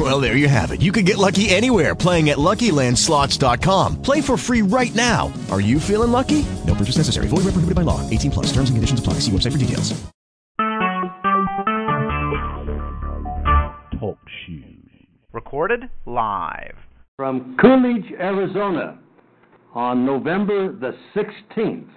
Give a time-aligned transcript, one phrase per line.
[0.00, 0.80] Well, there you have it.
[0.80, 4.00] You can get lucky anywhere playing at LuckyLandSlots.com.
[4.00, 5.30] Play for free right now.
[5.50, 6.46] Are you feeling lucky?
[6.66, 7.26] No purchase necessary.
[7.28, 8.00] Void where prohibited by law.
[8.08, 8.46] 18 plus.
[8.46, 9.14] Terms and conditions apply.
[9.20, 9.92] See website for details.
[14.00, 14.88] Talk shoes.
[15.34, 16.76] Recorded live.
[17.16, 18.98] from Coolidge, Arizona,
[19.74, 21.90] on November the 16th,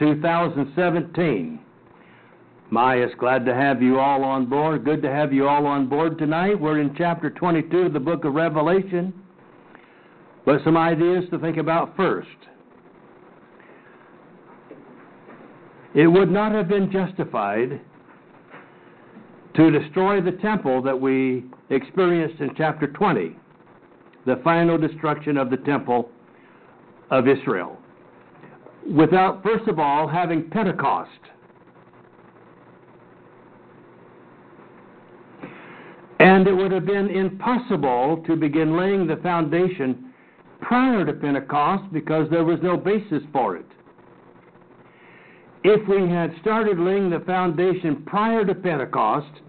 [0.00, 1.60] 2017.
[2.70, 4.84] Maya's glad to have you all on board.
[4.84, 6.60] Good to have you all on board tonight.
[6.60, 9.14] We're in chapter 22 of the book of Revelation.
[10.44, 12.28] But some ideas to think about first.
[15.94, 17.80] It would not have been justified
[19.54, 23.36] to destroy the temple that we experienced in chapter 20
[24.26, 26.10] the final destruction of the temple
[27.10, 27.78] of Israel.
[28.94, 31.10] Without, first of all, having Pentecost.
[36.20, 40.12] And it would have been impossible to begin laying the foundation
[40.60, 43.66] prior to Pentecost because there was no basis for it.
[45.64, 49.40] If we had started laying the foundation prior to Pentecost,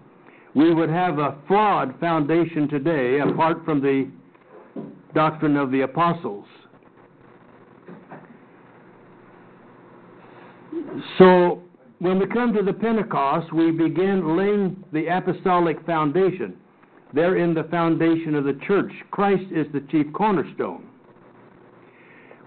[0.54, 4.10] we would have a flawed foundation today apart from the
[5.14, 6.46] doctrine of the apostles.
[11.18, 11.62] So,
[12.00, 16.56] when we come to the Pentecost, we begin laying the apostolic foundation.
[17.12, 18.90] They're in the foundation of the church.
[19.10, 20.86] Christ is the chief cornerstone.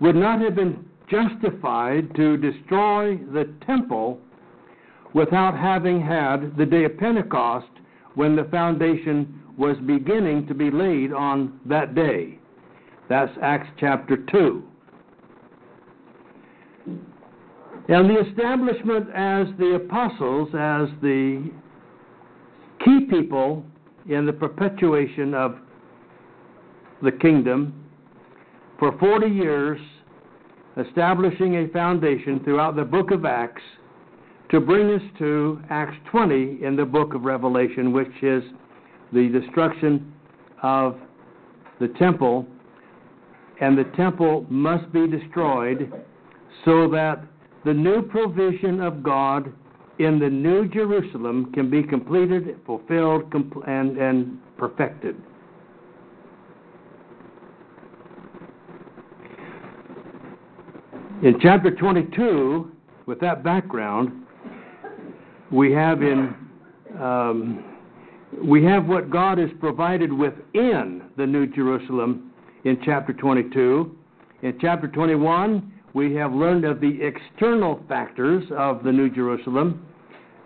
[0.01, 4.19] Would not have been justified to destroy the temple
[5.13, 7.67] without having had the day of Pentecost
[8.15, 12.39] when the foundation was beginning to be laid on that day.
[13.07, 14.63] That's Acts chapter 2.
[17.89, 21.51] And the establishment as the apostles, as the
[22.83, 23.63] key people
[24.09, 25.57] in the perpetuation of
[27.01, 27.73] the kingdom
[28.79, 29.79] for 40 years,
[30.77, 33.61] establishing a foundation throughout the book of Acts
[34.49, 38.43] to bring us to Acts 20 in the book of Revelation, which is
[39.11, 40.13] the destruction
[40.61, 40.97] of
[41.79, 42.45] the temple.
[43.61, 45.91] And the temple must be destroyed
[46.65, 47.23] so that
[47.65, 49.51] the new provision of God
[49.99, 55.15] in the new Jerusalem can be completed, fulfilled, compl- and, and perfected.
[61.23, 62.71] In chapter 22,
[63.05, 64.11] with that background,
[65.51, 66.35] we have in
[66.99, 67.63] um,
[68.43, 72.31] we have what God has provided within the New Jerusalem
[72.65, 73.95] in chapter 22.
[74.41, 79.85] In chapter 21, we have learned of the external factors of the New Jerusalem.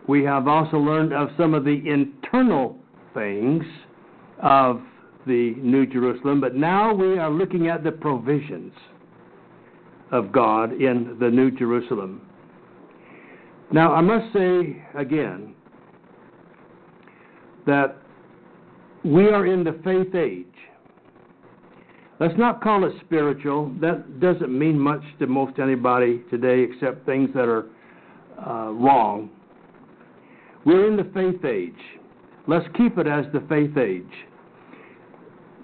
[0.08, 2.78] We have also learned of some of the internal
[3.14, 3.64] things
[4.42, 4.82] of
[5.26, 8.74] the New Jerusalem, but now we are looking at the provisions
[10.12, 12.22] of God in the New Jerusalem.
[13.72, 15.54] Now, I must say again
[17.66, 17.98] that
[19.04, 20.46] we are in the faith age.
[22.20, 23.72] Let's not call it spiritual.
[23.80, 27.66] That doesn't mean much to most anybody today except things that are
[28.40, 29.30] uh, wrong.
[30.66, 31.74] We're in the faith age.
[32.48, 34.04] Let's keep it as the faith age.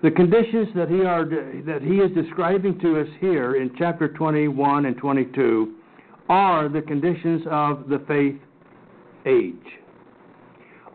[0.03, 4.85] The conditions that he, are, that he is describing to us here in chapter 21
[4.85, 5.75] and 22
[6.30, 8.40] are the conditions of the faith
[9.25, 9.80] age.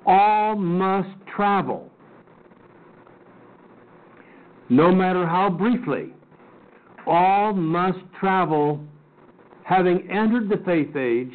[0.07, 1.91] All must travel
[4.69, 6.13] no matter how briefly,
[7.07, 8.81] all must travel,
[9.65, 11.33] having entered the faith age,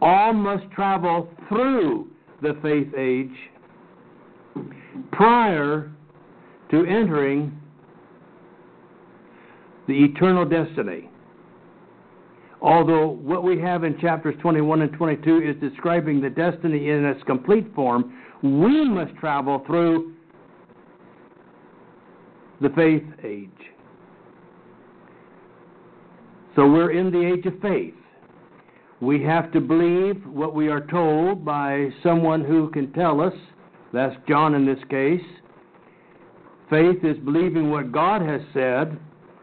[0.00, 2.08] all must travel through
[2.42, 3.30] the faith age
[5.12, 5.90] prior
[6.70, 7.58] to entering
[9.86, 11.08] the eternal destiny.
[12.60, 17.22] Although what we have in chapters 21 and 22 is describing the destiny in its
[17.24, 18.12] complete form,
[18.42, 20.15] we must travel through
[22.60, 23.50] the faith age.
[26.54, 27.94] So we're in the age of faith.
[29.00, 33.34] We have to believe what we are told by someone who can tell us.
[33.92, 35.20] That's John in this case.
[36.70, 38.98] Faith is believing what God has said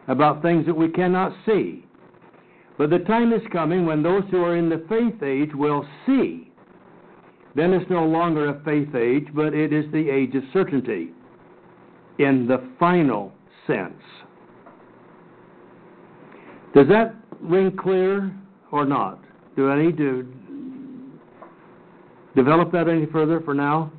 [0.08, 1.86] about things that we cannot see.
[2.76, 6.50] But the time is coming when those who are in the faith age will see.
[7.54, 11.13] Then it's no longer a faith age, but it is the age of certainty
[12.18, 13.32] in the final
[13.66, 13.92] sense.
[16.74, 18.34] Does that ring clear
[18.72, 19.20] or not?
[19.56, 20.26] Do I need to
[22.34, 23.92] develop that any further for now?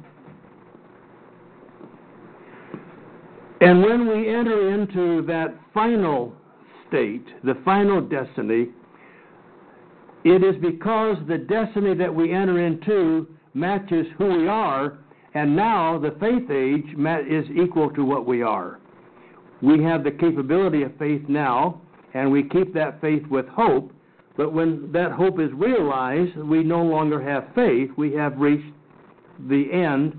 [3.62, 6.34] And when we enter into that final
[6.88, 8.68] state, the final destiny,
[10.26, 14.98] it is because the destiny that we enter into matches who we are,
[15.36, 16.86] and now the faith age
[17.30, 18.80] is equal to what we are.
[19.62, 21.82] We have the capability of faith now,
[22.14, 23.92] and we keep that faith with hope,
[24.38, 27.90] but when that hope is realized, we no longer have faith.
[27.98, 28.74] We have reached
[29.50, 30.16] the end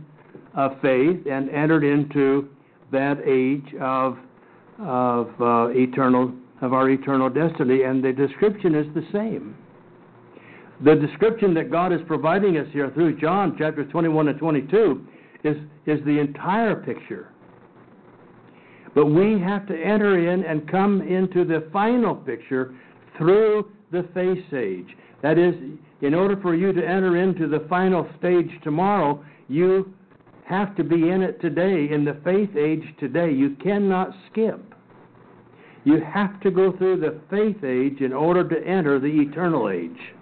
[0.54, 2.48] of faith and entered into
[2.92, 4.18] that age of
[4.78, 9.56] of uh, eternal of our eternal destiny, and the description is the same.
[10.84, 15.06] The description that God is providing us here through John chapters 21 and 22
[15.44, 15.56] is
[15.86, 17.28] is the entire picture.
[18.94, 22.74] But we have to enter in and come into the final picture
[23.16, 24.88] through the faith age.
[25.22, 25.54] That is,
[26.00, 29.94] in order for you to enter into the final stage tomorrow, you
[30.46, 33.30] have to be in it today, in the faith age today.
[33.32, 34.74] You cannot skip.
[35.84, 40.15] You have to go through the faith age in order to enter the eternal age.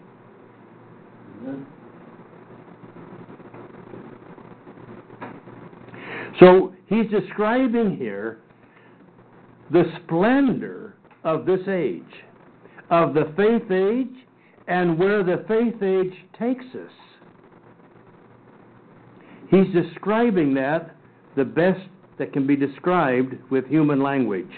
[6.40, 8.40] So he's describing here
[9.70, 12.02] the splendor of this age,
[12.90, 14.26] of the faith age,
[14.66, 16.92] and where the faith age takes us.
[19.50, 20.96] He's describing that
[21.36, 21.80] the best
[22.18, 24.50] that can be described with human language.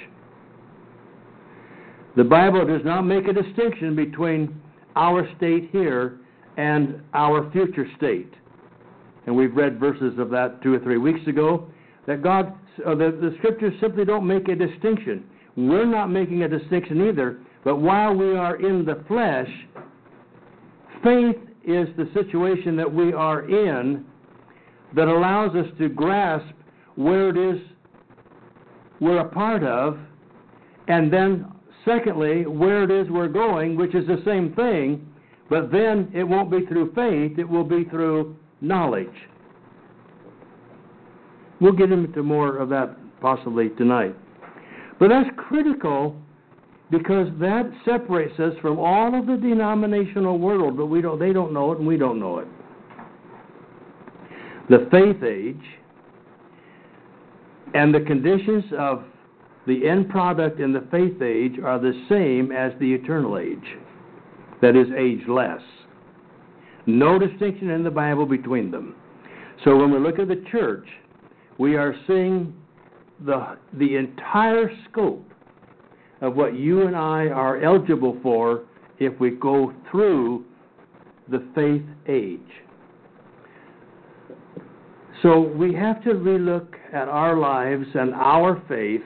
[2.17, 4.61] The Bible does not make a distinction between
[4.95, 6.19] our state here
[6.57, 8.33] and our future state.
[9.27, 11.67] And we've read verses of that two or three weeks ago
[12.07, 12.53] that God,
[12.87, 15.25] uh, the, the scriptures simply don't make a distinction.
[15.57, 19.49] We're not making a distinction either, but while we are in the flesh,
[21.03, 21.37] faith
[21.67, 24.05] is the situation that we are in
[24.95, 26.47] that allows us to grasp
[26.95, 27.61] where it is
[29.01, 29.99] we're a part of,
[30.89, 31.47] and then,
[31.85, 35.07] secondly, where it is we're going, which is the same thing,
[35.49, 39.09] but then it won't be through faith, it will be through knowledge.
[41.61, 44.15] We'll get into more of that possibly tonight.
[44.99, 46.17] But that's critical
[46.91, 51.53] because that separates us from all of the denominational world, but we don't they don't
[51.53, 52.49] know it and we don't know it.
[54.69, 55.63] The faith age
[57.75, 59.05] and the conditions of
[59.67, 63.79] the end product in the faith age are the same as the eternal age,
[64.63, 65.63] that is, ageless.
[66.87, 68.95] No distinction in the Bible between them.
[69.65, 70.87] So when we look at the church,
[71.59, 72.55] we are seeing
[73.25, 75.25] the, the entire scope
[76.21, 78.65] of what you and I are eligible for
[78.99, 80.45] if we go through
[81.29, 82.41] the faith age.
[85.23, 89.03] So we have to relook at our lives and our faith.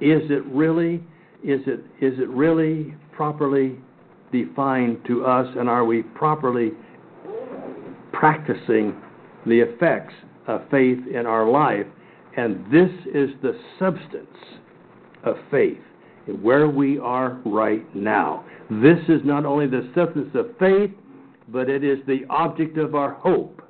[0.00, 1.02] Is it really
[1.42, 3.78] is it is it really properly
[4.32, 6.72] defined to us and are we properly
[8.12, 8.94] practicing
[9.46, 10.14] the effects
[10.46, 11.86] of faith in our life?
[12.36, 14.26] And this is the substance
[15.24, 15.80] of faith,
[16.40, 18.44] where we are right now.
[18.70, 20.90] This is not only the substance of faith,
[21.48, 23.60] but it is the object of our hope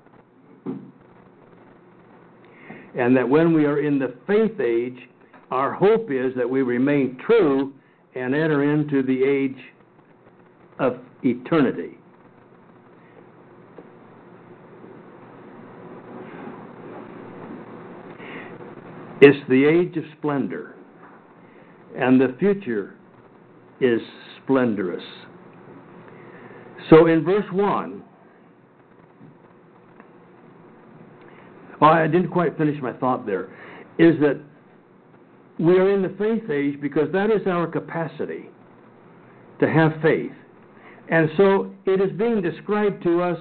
[2.94, 5.08] and that when we are in the faith age,
[5.50, 7.72] our hope is that we remain true
[8.14, 9.58] and enter into the age
[10.80, 11.98] of eternity.
[19.20, 20.74] It's the age of splendor,
[21.94, 22.94] and the future
[23.80, 24.00] is
[24.42, 25.04] splendorous.
[26.88, 28.02] So in verse 1,
[31.80, 33.50] well, I didn't quite finish my thought there,
[33.98, 34.40] is that
[35.58, 38.48] we are in the faith age because that is our capacity
[39.60, 40.32] to have faith.
[41.10, 43.38] And so it is being described to us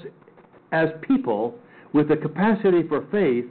[0.71, 1.55] as people
[1.93, 3.45] with the capacity for faith.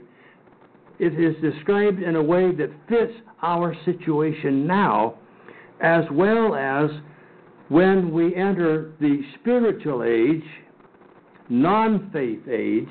[0.99, 5.15] It is described in a way that fits our situation now,
[5.81, 6.89] as well as
[7.69, 10.43] when we enter the spiritual age,
[11.47, 12.89] non faith age,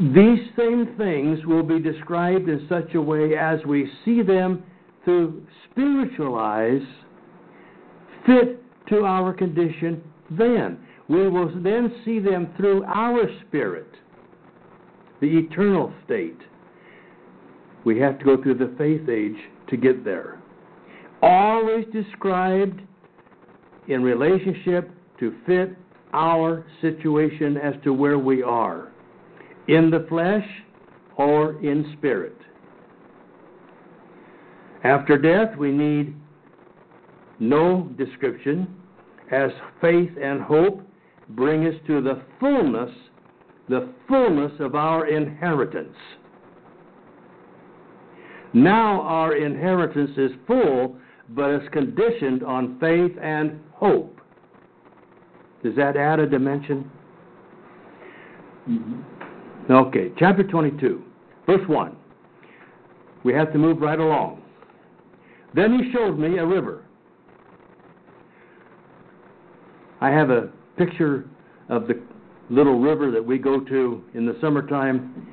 [0.00, 4.62] these same things will be described in such a way as we see them
[5.04, 6.80] through spiritual eyes
[8.28, 10.78] fit to our condition then.
[11.08, 13.88] We will then see them through our spirit,
[15.20, 16.38] the eternal state.
[17.84, 19.38] We have to go through the faith age
[19.70, 20.40] to get there.
[21.22, 22.82] Always described
[23.88, 25.70] in relationship to fit
[26.12, 28.92] our situation as to where we are
[29.66, 30.46] in the flesh
[31.16, 32.36] or in spirit.
[34.84, 36.14] After death, we need
[37.40, 38.68] no description,
[39.30, 40.82] as faith and hope
[41.30, 42.90] bring us to the fullness,
[43.68, 45.96] the fullness of our inheritance.
[48.54, 50.96] Now our inheritance is full,
[51.30, 54.20] but it's conditioned on faith and hope.
[55.62, 56.90] Does that add a dimension?
[58.68, 59.72] Mm-hmm.
[59.72, 61.02] Okay, chapter 22,
[61.46, 61.96] verse 1.
[63.24, 64.42] We have to move right along.
[65.54, 66.84] Then he showed me a river.
[70.00, 71.24] I have a picture
[71.68, 72.00] of the
[72.50, 75.26] little river that we go to in the summertime.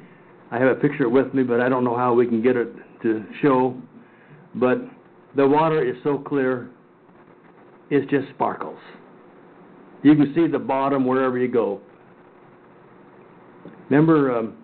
[0.52, 2.74] I have a picture with me, but I don't know how we can get it
[3.04, 3.76] to show.
[4.56, 4.80] But
[5.36, 6.70] the water is so clear,
[7.90, 8.80] it just sparkles.
[10.04, 11.82] You can see the bottom wherever you go.
[13.90, 14.58] Remember um,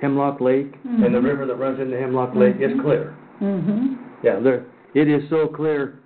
[0.00, 1.04] Hemlock Lake mm-hmm.
[1.04, 2.54] and the river that runs into Hemlock Lake?
[2.54, 2.64] Mm-hmm.
[2.64, 3.16] It's clear.
[3.40, 3.94] Mm-hmm.
[4.22, 4.66] Yeah, there.
[4.94, 5.99] It is so clear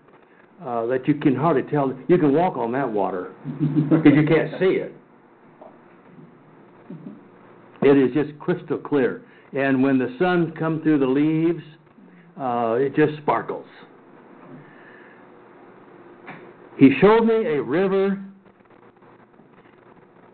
[0.65, 1.97] uh, that you can hardly tell.
[2.09, 3.33] You can walk on that water
[3.91, 4.95] because you can't see it.
[7.83, 11.63] It is just crystal clear, and when the sun comes through the leaves,
[12.41, 13.67] uh, it just sparkles.
[16.79, 18.25] He showed me a river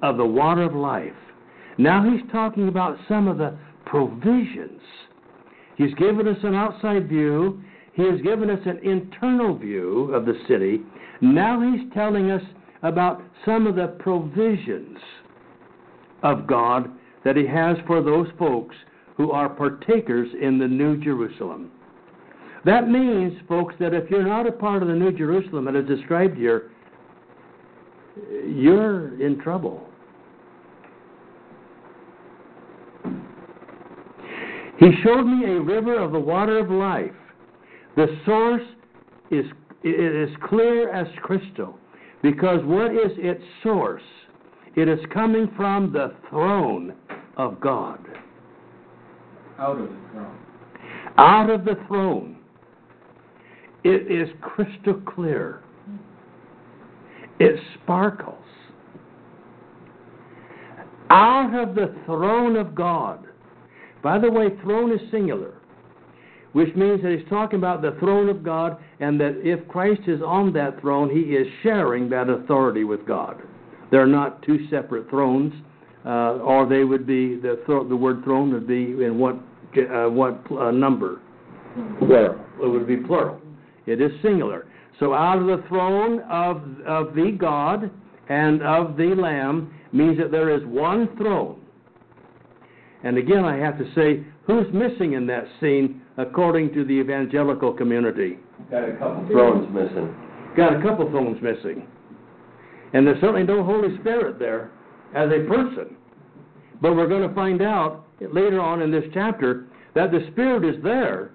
[0.02, 1.12] of the water of life.
[1.76, 4.80] Now he's talking about some of the provisions.
[5.76, 10.38] He's given us an outside view, he has given us an internal view of the
[10.48, 10.80] city.
[11.20, 12.42] Now he's telling us
[12.82, 14.98] about some of the provisions
[16.22, 16.90] of God
[17.24, 18.74] that he has for those folks
[19.16, 21.70] who are partakers in the New Jerusalem.
[22.64, 25.86] That means, folks, that if you're not a part of the New Jerusalem that is
[25.86, 26.70] described here,
[28.46, 29.86] you're in trouble.
[34.78, 37.12] He showed me a river of the water of life
[38.00, 38.62] the source
[39.30, 39.44] is
[39.82, 41.76] it is clear as crystal
[42.22, 44.02] because what is its source?
[44.74, 46.94] It is coming from the throne
[47.36, 47.98] of God.
[49.58, 50.38] Out of the throne.
[51.18, 52.38] Out of the throne.
[53.84, 55.62] It is crystal clear.
[57.38, 58.36] It sparkles.
[61.10, 63.26] Out of the throne of God.
[64.02, 65.59] By the way, throne is singular
[66.52, 70.20] which means that he's talking about the throne of God, and that if Christ is
[70.22, 73.40] on that throne, he is sharing that authority with God.
[73.90, 75.52] They're not two separate thrones,
[76.04, 79.36] uh, or they would be the th- the word throne would be in what
[79.76, 81.20] uh, what uh, number?
[81.98, 82.36] Plural.
[82.62, 83.40] It would be plural.
[83.86, 84.66] It is singular.
[84.98, 87.90] So out of the throne of of the God
[88.28, 91.60] and of the Lamb means that there is one throne.
[93.02, 97.72] And again, I have to say, who's missing in that scene according to the evangelical
[97.72, 98.38] community.
[98.70, 100.14] Got a couple thrones missing.
[100.56, 101.86] Got a couple thrones missing.
[102.92, 104.70] And there's certainly no Holy Spirit there
[105.14, 105.96] as a person.
[106.82, 110.82] But we're going to find out later on in this chapter that the Spirit is
[110.82, 111.32] there,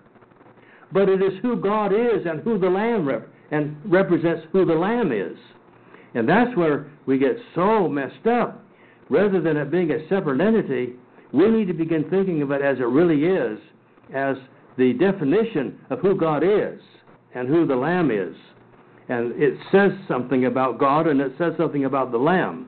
[0.92, 4.74] but it is who God is and who the Lamb rep- and represents who the
[4.74, 5.38] Lamb is.
[6.14, 8.64] And that's where we get so messed up.
[9.10, 10.94] Rather than it being a separate entity,
[11.32, 13.60] we need to begin thinking of it as it really is,
[14.14, 14.36] as
[14.78, 16.80] the definition of who God is
[17.34, 18.36] and who the Lamb is.
[19.08, 22.68] And it says something about God and it says something about the Lamb.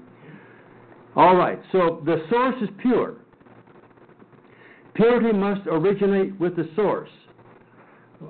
[1.16, 3.16] All right, so the source is pure.
[4.94, 7.10] Purity must originate with the source.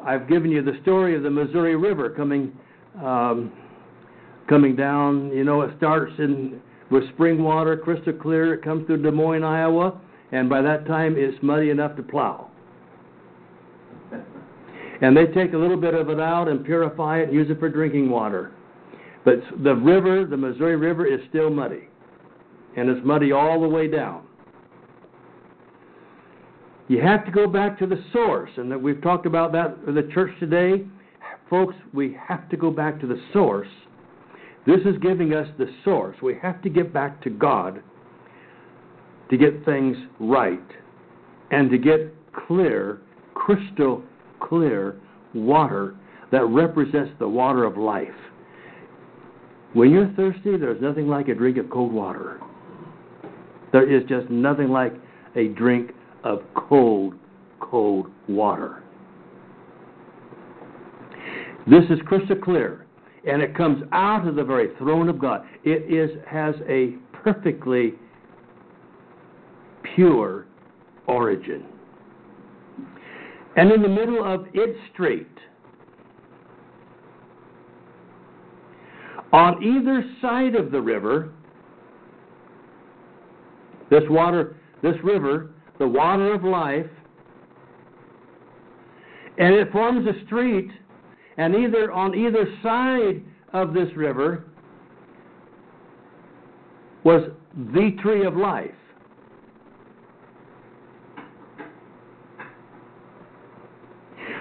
[0.04, 2.54] I've given you the story of the Missouri River coming
[3.02, 3.52] um,
[4.50, 5.32] coming down.
[5.32, 8.54] You know, it starts in with spring water, crystal clear.
[8.54, 10.00] It comes through Des Moines, Iowa,
[10.32, 12.47] and by that time it's muddy enough to plow.
[15.02, 17.60] And they take a little bit of it out and purify it and use it
[17.60, 18.52] for drinking water.
[19.26, 21.88] But the river, the Missouri River, is still muddy.
[22.76, 24.24] And it's muddy all the way down.
[26.88, 29.96] You have to go back to the source, and that we've talked about that in
[29.96, 30.86] the church today.
[31.50, 33.68] Folks, we have to go back to the source.
[34.66, 36.16] This is giving us the source.
[36.22, 37.82] We have to get back to God
[39.30, 40.60] to get things right
[41.52, 42.14] and to get
[42.48, 43.02] clear,
[43.34, 44.04] crystal
[44.40, 44.98] clear
[45.34, 45.96] water
[46.32, 48.08] that represents the water of life.
[49.74, 52.40] When you're thirsty, there's nothing like a drink of cold water.
[53.72, 54.94] There is just nothing like
[55.36, 55.92] a drink
[56.24, 57.14] of cold,
[57.60, 58.84] cold water.
[61.70, 62.88] This is crystal clear,
[63.28, 65.42] and it comes out of the very throne of God.
[65.64, 67.94] It is has a perfectly
[69.96, 70.46] pure
[71.08, 71.66] origin.
[73.58, 75.28] And in the middle of its street,
[79.34, 81.32] on either side of the river,
[83.90, 85.50] this water, this river,
[85.80, 86.86] the water of life,
[89.40, 90.70] and it forms a street,
[91.38, 93.24] and either on either side
[93.54, 94.46] of this river
[97.04, 97.24] was
[97.74, 98.72] the tree of life.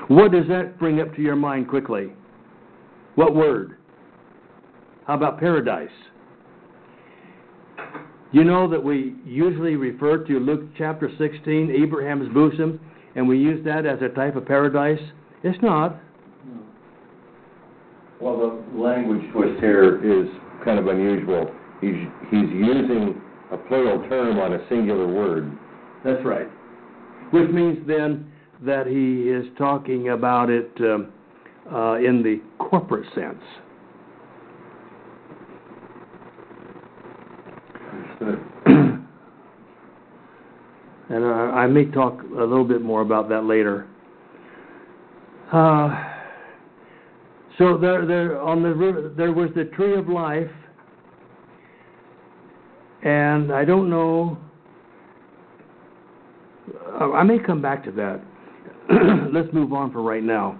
[0.09, 2.13] What does that bring up to your mind quickly?
[3.17, 3.77] What word?
[5.07, 5.89] How about paradise?
[8.33, 12.81] You know that we usually refer to Luke chapter 16, Abraham's bosom,
[13.15, 15.01] and we use that as a type of paradise?
[15.43, 16.01] It's not.
[18.21, 20.29] Well, the language twist here is
[20.65, 21.51] kind of unusual.
[21.81, 21.95] He's,
[22.31, 23.21] he's using
[23.53, 25.57] a plural term on a singular word.
[26.05, 26.49] That's right.
[27.31, 28.31] Which means then
[28.65, 31.13] that he is talking about it um,
[31.73, 33.43] uh, in the corporate sense.
[41.09, 43.87] And uh, I may talk a little bit more about that later.
[45.53, 46.05] Uh,
[47.59, 50.51] so there, there on the river, there was the tree of life,
[53.03, 54.37] and I don't know.
[57.01, 58.21] uh, I may come back to that.
[59.33, 60.59] Let's move on for right now.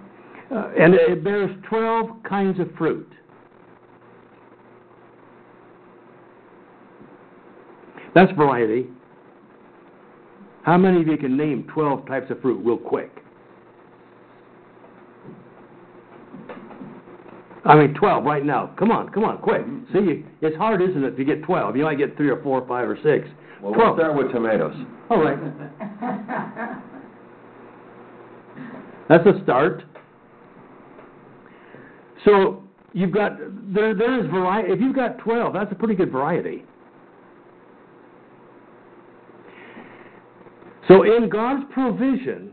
[0.53, 3.09] Uh, and it bears 12 kinds of fruit.
[8.15, 8.87] That's variety.
[10.63, 13.11] How many of you can name 12 types of fruit real quick?
[17.63, 18.73] I mean, 12 right now.
[18.79, 19.61] Come on, come on, quick.
[19.91, 21.75] See, it's hard, isn't it, to get 12?
[21.75, 23.27] You might get three or four, or five or six.
[23.61, 23.95] Well, 12.
[23.95, 24.75] we'll start with tomatoes.
[25.09, 26.73] All right.
[29.09, 29.83] That's a start.
[32.25, 33.37] So you've got
[33.73, 34.73] there there is variety.
[34.73, 36.63] If you've got twelve, that's a pretty good variety.
[40.87, 42.51] So in God's provision,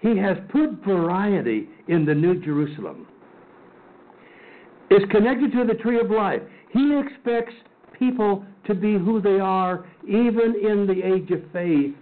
[0.00, 3.06] He has put variety in the New Jerusalem.
[4.90, 6.40] It's connected to the tree of life.
[6.72, 7.52] He expects
[7.98, 11.94] people to be who they are, even in the age of faith,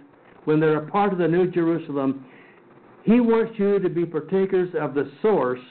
[0.45, 2.25] when they're a part of the New Jerusalem.
[3.07, 5.61] He wants you to be partakers of the source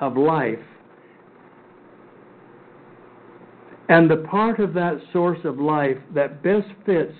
[0.00, 0.58] of life.
[3.90, 7.12] And the part of that source of life that best fits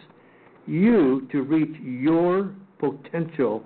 [0.67, 3.63] you to reach your potential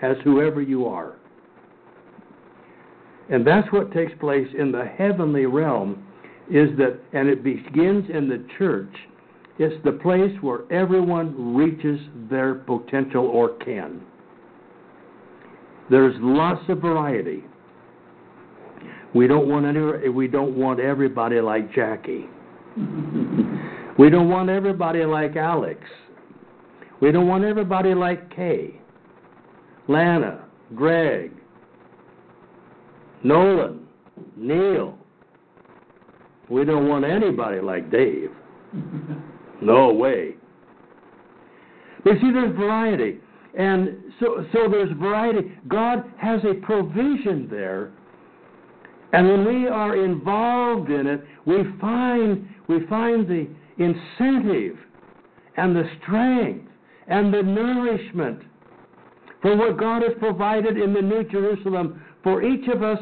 [0.00, 1.16] as whoever you are.
[3.28, 6.02] And that's what takes place in the heavenly realm
[6.50, 8.94] is that and it begins in the church.
[9.58, 14.00] It's the place where everyone reaches their potential or can.
[15.90, 17.44] There's lots of variety.
[19.14, 22.26] We don't want any, we don't want everybody like Jackie.
[23.98, 25.80] we don't want everybody like Alex.
[27.00, 28.80] We don't want everybody like Kay,
[29.86, 31.32] Lana, Greg,
[33.24, 33.86] Nolan,
[34.36, 34.98] Neil.
[36.50, 38.30] We don't want anybody like Dave.
[39.60, 40.36] No way.
[42.04, 43.18] But see, there's variety.
[43.58, 45.52] And so, so there's variety.
[45.66, 47.90] God has a provision there.
[49.12, 54.76] And when we are involved in it, we find, we find the incentive
[55.56, 56.70] and the strength
[57.08, 58.42] and the nourishment
[59.42, 62.98] for what God has provided in the New Jerusalem for each of us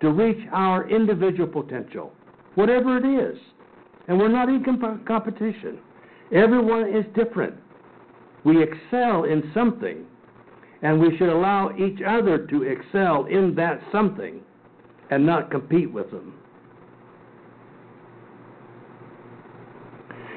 [0.00, 2.12] to reach our individual potential,
[2.54, 3.38] whatever it is.
[4.08, 5.78] And we're not in comp- competition.
[6.32, 7.54] Everyone is different.
[8.44, 10.06] We excel in something,
[10.82, 14.40] and we should allow each other to excel in that something
[15.10, 16.34] and not compete with them.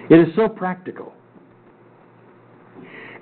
[0.10, 1.13] It is so practical.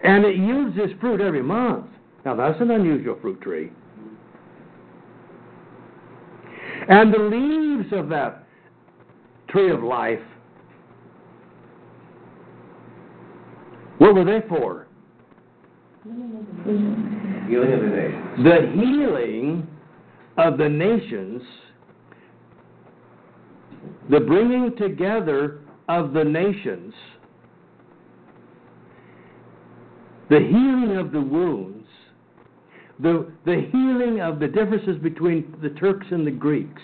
[0.03, 1.85] And it yields its fruit every month.
[2.25, 3.71] Now, that's an unusual fruit tree.
[6.89, 8.47] And the leaves of that
[9.49, 10.19] tree of life,
[14.01, 14.87] what were they for?
[16.03, 18.43] Healing of the nations.
[18.43, 19.67] The healing
[20.37, 21.43] of the nations
[24.09, 26.93] the bringing together of the nations,
[30.29, 31.87] the healing of the wounds,
[32.99, 36.81] the, the healing of the differences between the Turks and the Greeks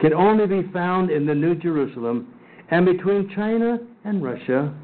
[0.00, 2.32] can only be found in the New Jerusalem,
[2.70, 4.74] and between China and Russia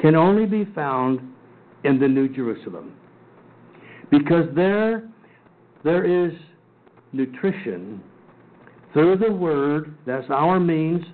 [0.00, 1.20] can only be found
[1.84, 2.94] in the New Jerusalem.
[4.10, 5.08] Because there,
[5.84, 6.32] there is
[7.12, 8.02] nutrition
[8.92, 11.04] through the Word, that's our means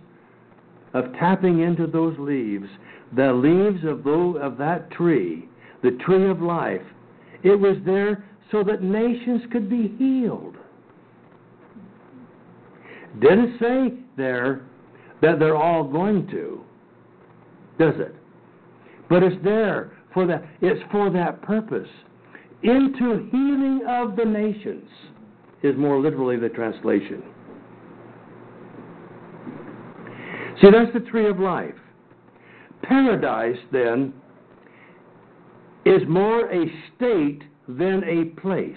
[0.94, 2.66] of tapping into those leaves,
[3.14, 4.06] the leaves of,
[4.40, 5.48] of that tree,
[5.82, 6.80] the tree of life.
[7.42, 10.56] It was there so that nations could be healed.
[13.20, 14.62] Didn't say there
[15.22, 16.62] that they're all going to,
[17.78, 18.14] does it?
[19.08, 20.44] But it's there for that.
[20.60, 21.88] It's for that purpose.
[22.62, 24.88] Into healing of the nations
[25.62, 27.22] is more literally the translation.
[30.60, 31.74] See, that's the tree of life.
[32.82, 34.14] Paradise, then,
[35.84, 36.64] is more a
[36.96, 38.74] state than a place.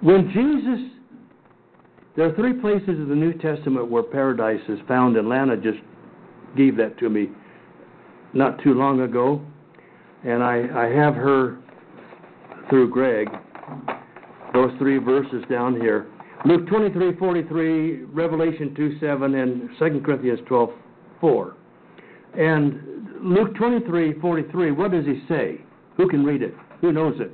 [0.00, 1.00] When Jesus,
[2.16, 5.78] there are three places in the New Testament where paradise is found, and Lana just
[6.56, 7.30] gave that to me
[8.34, 9.40] not too long ago,
[10.24, 11.58] and I, I have her
[12.68, 13.28] through Greg,
[14.54, 16.06] those three verses down here.
[16.44, 20.70] Luke 23, 43, Revelation 2, 7, and 2 Corinthians 12,
[21.20, 21.56] 4.
[22.38, 22.80] And
[23.22, 25.60] Luke 23, 43, what does he say?
[25.96, 26.54] Who can read it?
[26.80, 27.32] Who knows it?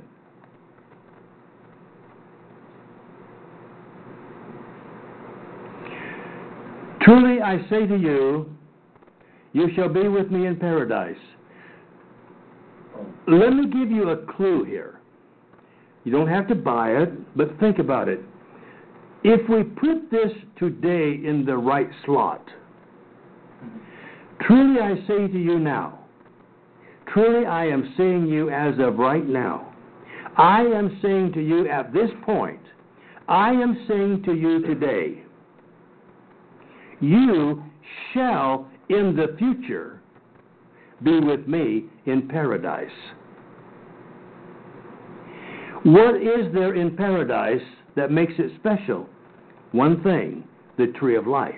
[7.01, 8.53] Truly I say to you,
[9.59, 11.17] you shall be with me in paradise.
[13.27, 15.01] Let me give you a clue here.
[16.05, 18.21] You don't have to buy it, but think about it.
[19.23, 22.47] If we put this today in the right slot,
[24.41, 25.99] truly I say to you now,
[27.13, 29.73] truly I am saying you as of right now,
[30.37, 32.61] I am saying to you at this point,
[33.27, 35.23] I am saying to you today,
[37.01, 37.61] you
[38.13, 40.01] shall in the future
[41.03, 42.89] be with me in paradise.
[45.83, 47.61] What is there in paradise
[47.95, 49.07] that makes it special?
[49.71, 50.43] One thing
[50.77, 51.53] the tree of life.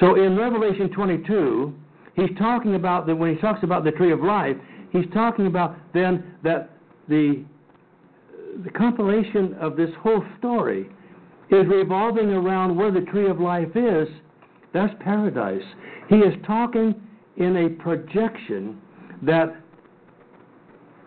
[0.00, 1.74] So in Revelation 22,
[2.14, 4.56] he's talking about that when he talks about the tree of life,
[4.90, 6.70] he's talking about then that
[7.08, 7.44] the
[8.64, 10.90] the compilation of this whole story
[11.50, 14.08] is revolving around where the tree of life is.
[14.72, 15.62] That's paradise.
[16.08, 16.94] He is talking
[17.36, 18.80] in a projection
[19.22, 19.54] that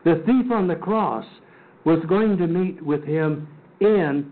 [0.04, 1.26] the thief on the cross
[1.84, 3.48] was going to meet with him
[3.80, 4.32] in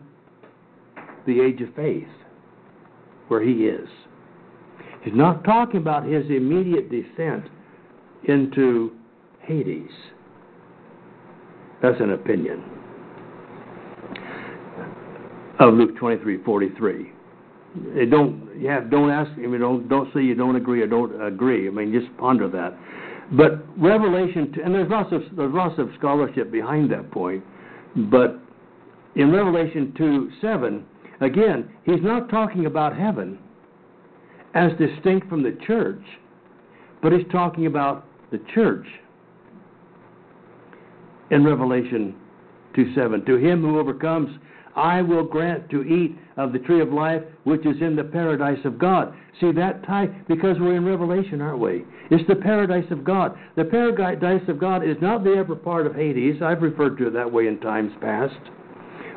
[1.26, 2.08] the age of faith,
[3.28, 3.88] where he is.
[5.04, 7.46] He's not talking about his immediate descent
[8.26, 8.92] into
[9.42, 9.92] Hades.
[11.82, 12.64] That's an opinion
[15.60, 16.00] of Luke
[17.78, 18.10] 23:43.
[18.12, 19.32] Don't yeah, don't ask.
[19.38, 21.68] I mean, don't don't say you don't agree or don't agree.
[21.68, 22.78] I mean, just ponder that.
[23.32, 27.44] But Revelation, and there's lots of there's lots of scholarship behind that point.
[27.96, 28.40] But
[29.16, 30.86] in Revelation 2 7,
[31.22, 33.38] again, he's not talking about heaven
[34.56, 36.02] as distinct from the church,
[37.02, 38.86] but he's talking about the church
[41.32, 42.16] in Revelation
[42.76, 43.26] 2 7.
[43.26, 44.30] To him who overcomes,
[44.76, 48.60] I will grant to eat of the tree of life which is in the paradise
[48.66, 49.14] of God.
[49.40, 50.08] See that tie?
[50.28, 51.84] Because we're in Revelation, aren't we?
[52.10, 53.38] It's the paradise of God.
[53.56, 56.42] The paradise of God is not the upper part of Hades.
[56.42, 58.36] I've referred to it that way in times past.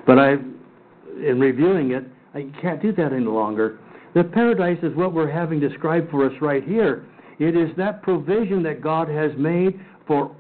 [0.07, 3.79] But I, in reviewing it, I can't do that any longer.
[4.15, 7.07] The paradise is what we're having described for us right here.
[7.39, 10.35] It is that provision that God has made for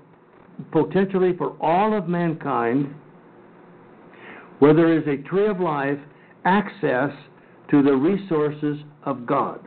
[0.72, 2.94] potentially for all of mankind
[4.58, 5.98] where there is a tree of life,
[6.44, 7.10] access
[7.70, 9.60] to the resources of God.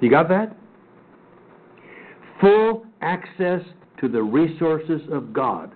[0.00, 0.56] You got that?
[2.40, 3.62] Full access
[4.00, 5.72] to the resources of God.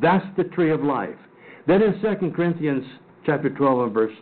[0.00, 1.16] That's the tree of life.
[1.66, 2.84] Then in 2 Corinthians
[3.24, 4.14] chapter 12 and verse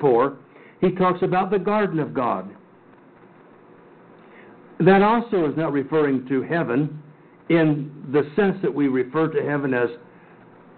[0.00, 0.36] 4,
[0.80, 2.54] he talks about the garden of God.
[4.80, 7.02] That also is not referring to heaven
[7.48, 9.88] in the sense that we refer to heaven as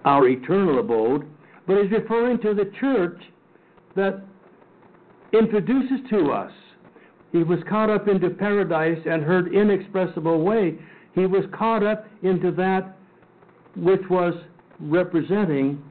[0.05, 1.27] our eternal abode,
[1.67, 3.21] but is referring to the church
[3.97, 4.23] that
[5.33, 6.53] introduces to us.
[7.33, 10.79] He was caught up into paradise and heard inexpressible way.
[11.15, 12.97] He was caught up into that
[13.77, 14.35] which was
[14.81, 15.83] representing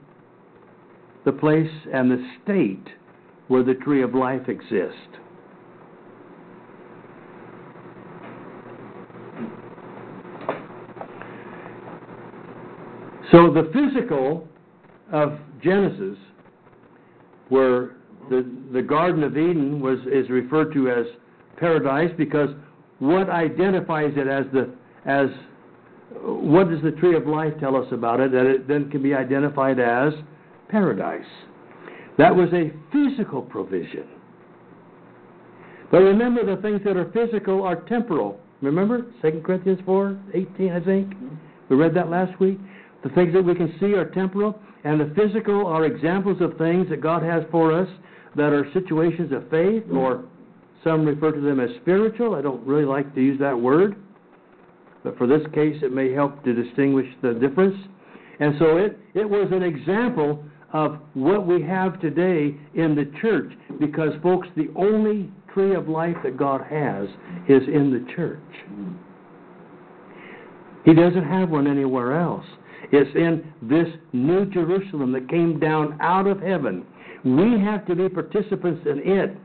[1.26, 2.88] the place and the state
[3.48, 5.19] where the tree of life exists.
[13.32, 14.48] So the physical
[15.12, 16.18] of Genesis,
[17.50, 17.96] where
[18.30, 21.06] the, the Garden of Eden was is referred to as
[21.58, 22.50] paradise because
[23.00, 24.74] what identifies it as the
[25.06, 25.28] as
[26.22, 29.14] what does the tree of life tell us about it that it then can be
[29.14, 30.14] identified as
[30.70, 31.26] paradise.
[32.18, 34.08] That was a physical provision.
[35.92, 38.40] But remember the things that are physical are temporal.
[38.62, 41.14] Remember 2 Corinthians 4, 18, I think?
[41.70, 42.60] We read that last week.
[43.04, 46.90] The things that we can see are temporal, and the physical are examples of things
[46.90, 47.88] that God has for us
[48.36, 50.26] that are situations of faith, or
[50.84, 52.36] some refer to them as spiritual.
[52.36, 53.96] I don't really like to use that word,
[55.04, 57.76] but for this case, it may help to distinguish the difference.
[58.40, 63.52] And so it, it was an example of what we have today in the church,
[63.80, 67.08] because, folks, the only tree of life that God has
[67.48, 68.40] is in the church.
[70.86, 72.46] He doesn't have one anywhere else.
[72.92, 76.86] It's in this new Jerusalem that came down out of heaven.
[77.24, 79.38] We have to be participants in it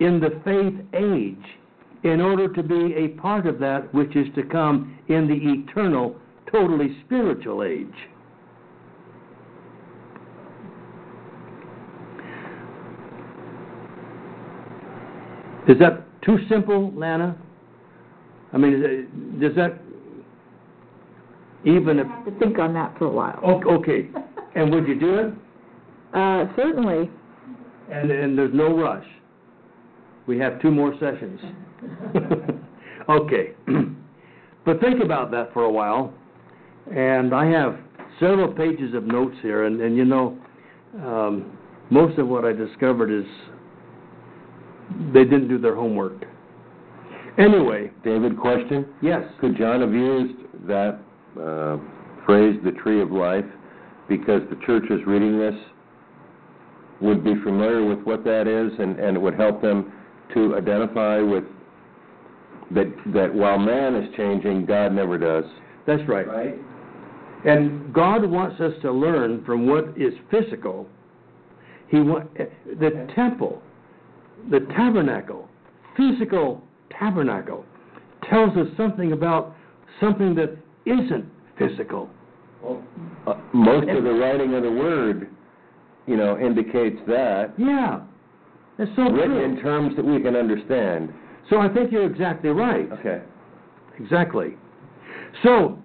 [0.00, 1.58] in the faith age
[2.02, 6.16] in order to be a part of that which is to come in the eternal,
[6.50, 7.86] totally spiritual age.
[15.68, 17.36] Is that too simple, Lana?
[18.52, 19.80] I mean, does that
[21.66, 23.38] even if have to think on that for a while.
[23.44, 24.08] okay,
[24.54, 25.34] and would you do it?
[26.14, 27.10] Uh, certainly.
[27.90, 29.06] And and there's no rush.
[30.26, 31.40] We have two more sessions.
[33.08, 33.52] okay,
[34.64, 36.14] but think about that for a while.
[36.92, 37.78] And I have
[38.20, 40.38] several pages of notes here, and and you know,
[41.04, 41.58] um,
[41.90, 43.26] most of what I discovered is
[45.12, 46.24] they didn't do their homework.
[47.38, 48.86] Anyway, David, question?
[49.02, 49.22] yes.
[49.40, 51.00] Could John have used that
[51.38, 51.76] uh,
[52.24, 53.44] phrase, the tree of life,
[54.08, 55.54] because the church is reading this,
[57.00, 59.92] would be familiar with what that is, and, and it would help them
[60.34, 61.44] to identify with
[62.70, 65.44] that, that while man is changing, God never does.
[65.86, 66.26] That's right.
[66.26, 66.54] Right?
[67.44, 70.88] And God wants us to learn from what is physical.
[71.88, 73.62] He wa- the temple,
[74.50, 75.48] the tabernacle,
[75.96, 76.64] physical
[76.98, 77.64] tabernacle,
[78.28, 79.54] tells us something about
[80.00, 81.26] something that isn't
[81.58, 82.08] physical.
[83.26, 85.28] Uh, most of the writing of the word,
[86.06, 88.00] you know, indicates that, Yeah,
[88.78, 91.12] that's so written in terms that we can understand.
[91.50, 92.90] So I think you're exactly right.
[92.92, 93.22] Okay.
[93.98, 94.54] Exactly.
[95.42, 95.78] So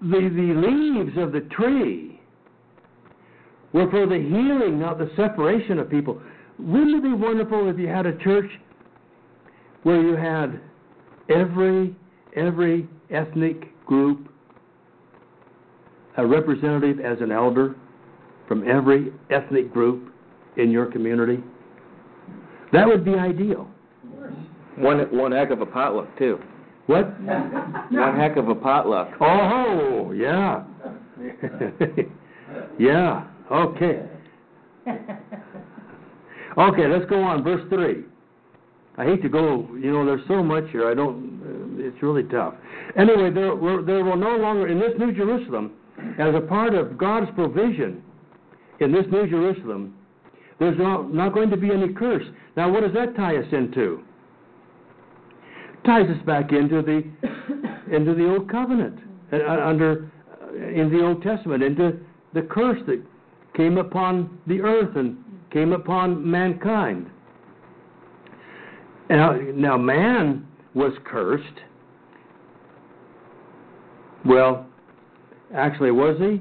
[0.00, 2.20] the the leaves of the tree
[3.72, 6.20] were for the healing, not the separation of people.
[6.58, 8.50] Wouldn't it be wonderful if you had a church
[9.82, 10.60] where you had
[11.28, 11.96] every
[12.36, 14.28] every ethnic group
[16.16, 17.74] a representative as an elder
[18.46, 20.12] from every ethnic group
[20.56, 21.42] in your community?
[22.72, 23.68] That would be ideal.
[24.76, 26.38] One one heck of a potluck too.
[26.86, 27.20] What?
[27.20, 29.10] One heck of a potluck.
[29.20, 30.64] Oh, yeah.
[32.78, 34.02] yeah, okay.
[36.58, 37.44] Okay, let's go on.
[37.44, 38.04] Verse 3.
[38.98, 40.90] I hate to go, you know, there's so much here.
[40.90, 42.54] I don't, it's really tough.
[42.96, 45.72] Anyway, there, there will no longer, in this New Jerusalem,
[46.18, 48.02] as a part of God's provision
[48.80, 49.94] in this New Jerusalem,
[50.58, 52.24] there's not, not going to be any curse.
[52.56, 54.02] Now, what does that tie us into?
[55.84, 57.02] Ties us back into the
[57.92, 58.98] into the old covenant,
[59.32, 60.08] uh, under
[60.40, 61.98] uh, in the Old Testament, into
[62.34, 63.02] the curse that
[63.54, 65.16] came upon the earth and
[65.50, 67.10] came upon mankind.
[69.10, 71.44] Now, now man was cursed.
[74.24, 74.66] Well,
[75.54, 76.40] actually, was he?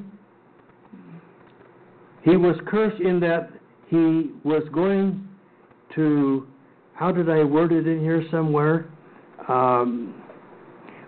[2.29, 3.49] He was cursed in that
[3.87, 5.27] he was going
[5.95, 6.47] to.
[6.93, 8.87] How did I word it in here somewhere?
[9.47, 10.21] Um,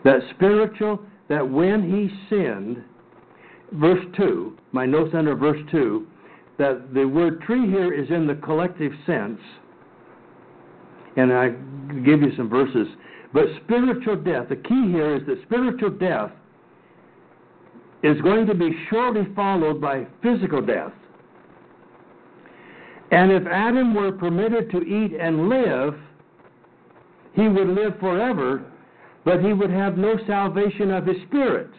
[0.03, 2.83] that spiritual, that when he sinned,
[3.73, 6.07] verse 2, my notes under verse 2,
[6.57, 9.39] that the word tree here is in the collective sense,
[11.15, 11.49] and I
[12.03, 12.87] give you some verses.
[13.33, 16.31] But spiritual death, the key here is that spiritual death
[18.03, 20.91] is going to be shortly followed by physical death.
[23.11, 25.95] And if Adam were permitted to eat and live,
[27.33, 28.65] he would live forever,
[29.23, 31.69] but he would have no salvation of his spirit.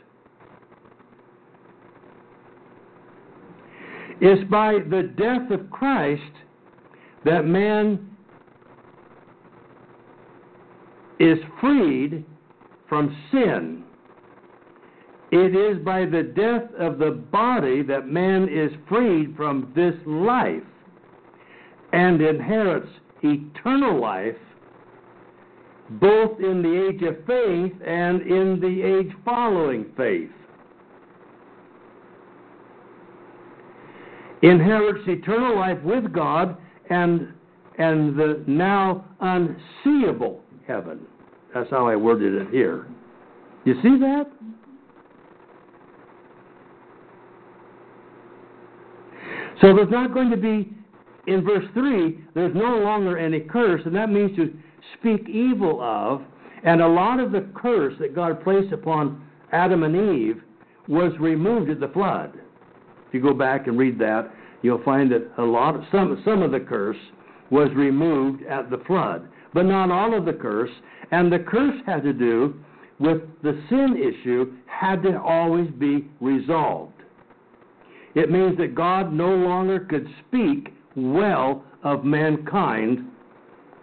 [4.20, 6.22] It's by the death of Christ
[7.24, 8.10] that man
[11.18, 12.24] is freed
[12.88, 13.83] from sin.
[15.36, 20.62] It is by the death of the body that man is freed from this life
[21.92, 22.86] and inherits
[23.24, 24.36] eternal life
[25.90, 30.30] both in the age of faith and in the age following faith.
[34.42, 36.56] Inherits eternal life with God
[36.90, 37.32] and
[37.78, 41.00] and the now unseeable heaven.
[41.52, 42.86] That's how I worded it here.
[43.64, 44.30] You see that?
[49.60, 50.72] So there's not going to be,
[51.26, 54.52] in verse 3, there's no longer any curse, and that means to
[54.98, 56.22] speak evil of.
[56.64, 60.42] And a lot of the curse that God placed upon Adam and Eve
[60.88, 62.34] was removed at the flood.
[63.06, 64.30] If you go back and read that,
[64.62, 66.96] you'll find that a lot of some some of the curse
[67.50, 70.70] was removed at the flood, but not all of the curse.
[71.10, 72.54] And the curse had to do
[72.98, 76.93] with the sin issue had to always be resolved.
[78.14, 83.10] It means that God no longer could speak well of mankind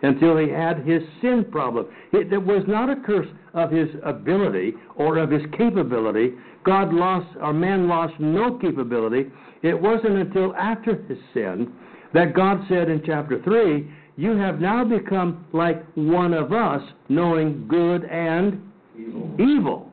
[0.02, 1.88] until he had his sin problem.
[2.12, 6.34] It, it was not a curse of his ability or of his capability.
[6.63, 9.32] God lost, or man lost no capability.
[9.62, 11.74] It wasn't until after his sin
[12.13, 17.67] that God said in chapter 3, You have now become like one of us, knowing
[17.67, 18.62] good and
[18.98, 19.36] evil.
[19.39, 19.90] evil.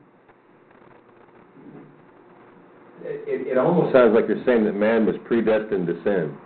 [3.11, 6.37] It, it almost sounds like you're saying that man was predestined to sin.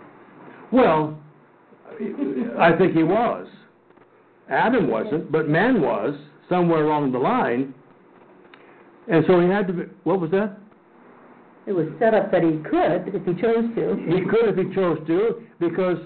[0.72, 1.18] Well,
[2.58, 3.46] I think he was.
[4.48, 6.14] Adam wasn't, but man was
[6.48, 7.74] somewhere along the line.
[9.08, 10.58] And so he had to be, what was that?
[11.66, 13.96] It was set up that he could if he chose to.
[14.08, 15.98] He could if he chose to, because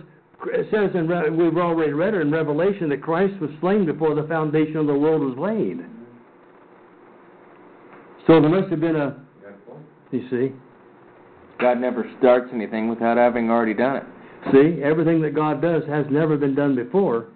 [0.46, 4.26] it says in we've already read it in Revelation that Christ was slain before the
[4.28, 5.78] foundation of the world was laid.
[8.26, 9.20] So there must have been a,
[10.10, 10.54] you see.
[11.60, 14.04] God never starts anything without having already done it.
[14.52, 17.26] See, everything that God does has never been done before,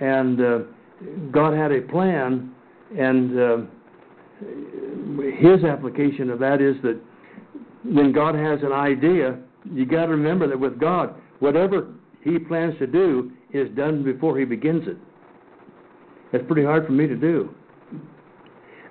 [0.00, 0.58] and uh,
[1.30, 2.52] God had a plan,
[2.98, 3.56] and uh,
[5.38, 6.98] His application of that is that
[7.84, 9.38] when God has an idea,
[9.70, 11.92] you got to remember that with God, whatever
[12.22, 14.96] He plans to do is done before He begins it.
[16.32, 17.54] That's pretty hard for me to do.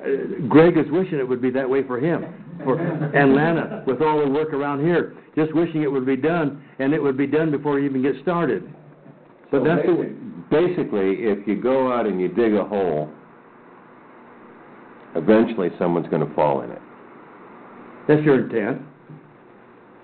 [0.02, 2.26] Uh, Greg is wishing it would be that way for him,
[2.64, 2.80] for
[3.16, 7.02] Atlanta with all the work around here, just wishing it would be done, and it
[7.02, 8.72] would be done before you even get started.
[9.52, 13.10] But so that's basically, the, basically, if you go out and you dig a hole,
[15.16, 16.82] eventually someone's going to fall in it.
[18.08, 18.82] That's your intent.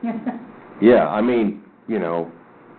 [0.82, 2.32] yeah, I mean, you know,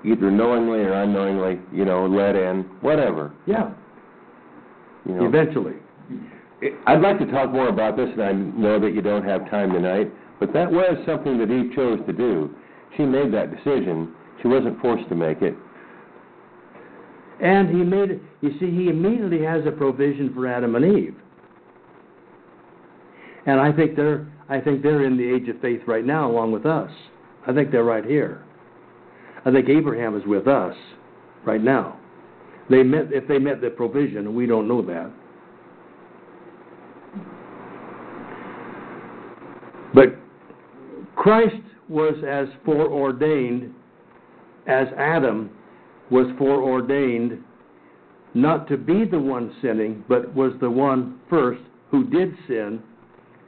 [0.04, 3.32] either knowingly or unknowingly, you know, let in, whatever.
[3.46, 3.72] Yeah.
[5.06, 5.26] You know.
[5.26, 5.74] Eventually.
[6.86, 9.72] I'd like to talk more about this, and I know that you don't have time
[9.72, 12.54] tonight, but that was something that Eve chose to do.
[12.96, 14.14] She made that decision.
[14.40, 15.54] She wasn't forced to make it.
[17.42, 21.14] And he made it, you see, he immediately has a provision for Adam and Eve.
[23.44, 26.52] And I think they're I think they're in the age of faith right now along
[26.52, 26.90] with us.
[27.46, 28.44] I think they're right here.
[29.44, 30.74] I think Abraham is with us
[31.44, 31.98] right now.
[32.70, 35.10] They met if they met the provision, we don't know that.
[39.96, 40.14] But
[41.16, 43.72] Christ was as foreordained
[44.66, 45.50] as Adam
[46.10, 47.42] was foreordained
[48.34, 52.82] not to be the one sinning, but was the one first who did sin,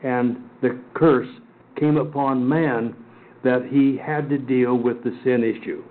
[0.02, 1.28] and the curse
[1.78, 2.96] came upon man
[3.44, 5.84] that he had to deal with the sin issue.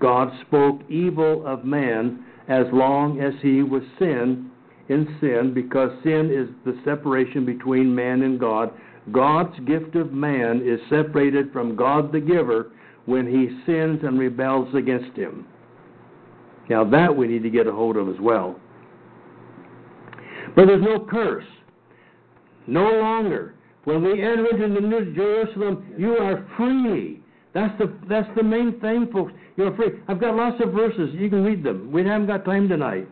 [0.00, 4.52] God spoke evil of man as long as he was sin
[4.88, 8.72] in sin because sin is the separation between man and God.
[9.12, 12.72] God's gift of man is separated from God the giver
[13.04, 15.46] when he sins and rebels against him.
[16.68, 18.58] Now, that we need to get a hold of as well.
[20.56, 21.44] But there's no curse.
[22.66, 23.54] No longer.
[23.84, 27.22] When we enter into the New Jerusalem, you are free.
[27.54, 29.32] That's the that's the main thing, folks.
[29.56, 30.00] You're free.
[30.08, 31.10] I've got lots of verses.
[31.14, 31.90] You can read them.
[31.92, 33.08] We haven't got time tonight.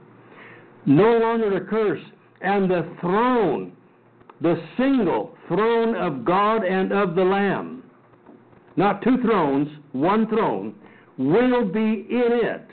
[0.84, 2.02] No longer a curse.
[2.40, 3.72] And the throne,
[4.40, 7.82] the single throne of God and of the Lamb,
[8.76, 10.74] not two thrones, one throne,
[11.16, 12.66] will be in it.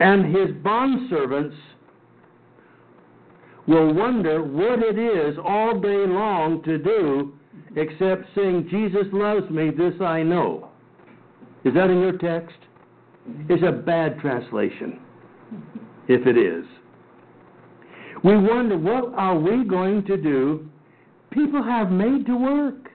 [0.00, 1.56] And his bondservants
[3.66, 7.34] will wonder what it is all day long to do
[7.76, 10.70] except sing, Jesus loves me, this I know.
[11.64, 12.56] Is that in your text?
[13.48, 15.00] It's a bad translation,
[16.08, 16.64] if it is.
[18.24, 20.68] We wonder, what are we going to do?
[21.30, 22.90] People have made to work.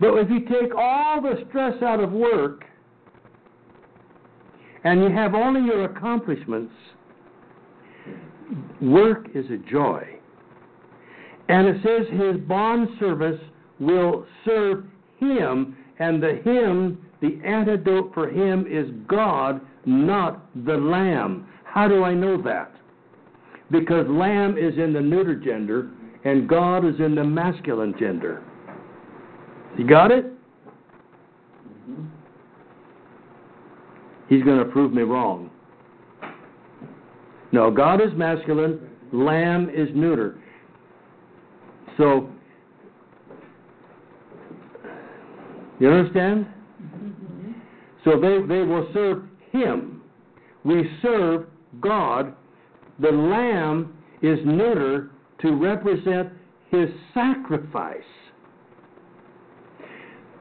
[0.00, 2.64] But if you take all the stress out of work
[4.84, 6.72] and you have only your accomplishments,
[8.80, 10.02] work is a joy.
[11.48, 13.40] And it says his bond service
[13.78, 14.84] will serve
[15.18, 21.46] him, and the him, the antecedent for him is God, not the lamb.
[21.64, 22.72] How do I know that?
[23.70, 25.90] Because lamb is in the neuter gender,
[26.24, 28.42] and God is in the masculine gender.
[29.78, 30.26] You got it?
[34.28, 35.50] He's going to prove me wrong.
[37.52, 38.80] No, God is masculine,
[39.12, 40.38] lamb is neuter.
[41.96, 42.28] So,
[45.80, 46.46] you understand?
[48.04, 50.02] So they, they will serve Him.
[50.64, 51.46] We serve
[51.80, 52.34] God.
[53.00, 55.10] The lamb is neuter
[55.42, 56.30] to represent
[56.70, 58.02] His sacrifice.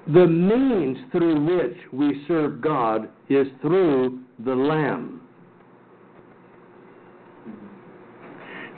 [0.07, 5.21] The means through which we serve God is through the lamb.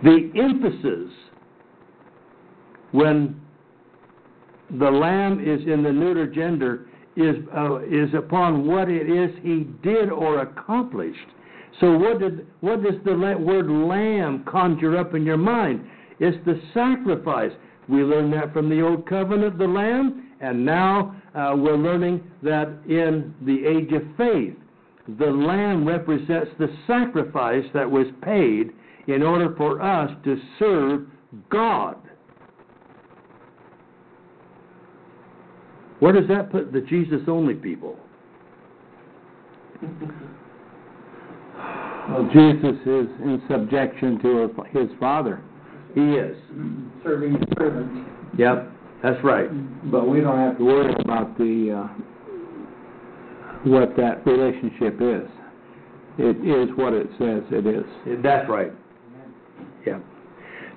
[0.04, 1.12] The emphasis
[2.92, 3.40] when
[4.80, 9.68] the lamb is in the neuter gender is uh, is upon what it is he
[9.84, 11.20] did or accomplished.
[11.80, 15.86] So what did what does the word lamb conjure up in your mind?
[16.20, 17.52] It's the sacrifice.
[17.88, 22.68] We learned that from the old covenant, the lamb, and now uh, we're learning that
[22.88, 24.56] in the age of faith,
[25.20, 28.72] the lamb represents the sacrifice that was paid
[29.08, 31.08] in order for us to serve
[31.50, 31.98] God.
[36.00, 37.98] Where does that put the Jesus only people?
[42.10, 45.42] Well, Jesus is in subjection to his Father.
[45.94, 46.36] He is.
[47.04, 48.10] Serving his servants.
[48.38, 48.72] Yep,
[49.04, 49.50] that's right.
[49.92, 52.04] But we don't have to worry about the uh,
[53.70, 55.30] what that relationship is.
[56.18, 57.86] It is what it says it is.
[58.24, 58.72] That's right.
[59.86, 60.00] Yeah.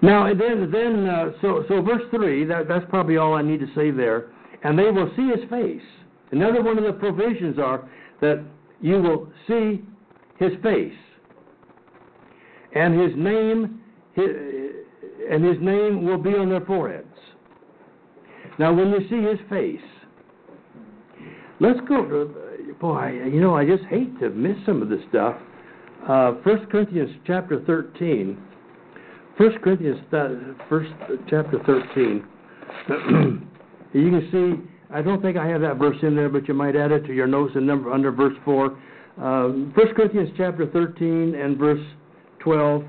[0.03, 2.45] Now then, then uh, so so verse three.
[2.45, 4.31] That that's probably all I need to say there.
[4.63, 5.83] And they will see his face.
[6.33, 7.89] Another one of the provisions are
[8.21, 8.45] that
[8.81, 9.83] you will see
[10.39, 10.93] his face,
[12.75, 13.81] and his name,
[14.15, 14.27] his,
[15.31, 17.07] and his name will be on their foreheads.
[18.59, 19.81] Now, when you see his face,
[21.61, 23.13] let's go to boy.
[23.13, 25.37] You know, I just hate to miss some of this stuff.
[26.09, 28.39] Uh, 1 Corinthians chapter 13.
[29.37, 29.99] 1 Corinthians,
[30.69, 30.91] first
[31.29, 32.25] chapter 13.
[33.95, 36.77] you can see, I don't think I have that verse in there, but you might
[36.77, 38.67] add it to your notes and number under verse 4.
[38.67, 38.73] Uh,
[39.17, 41.81] 1 Corinthians chapter 13 and verse
[42.45, 42.85] 12.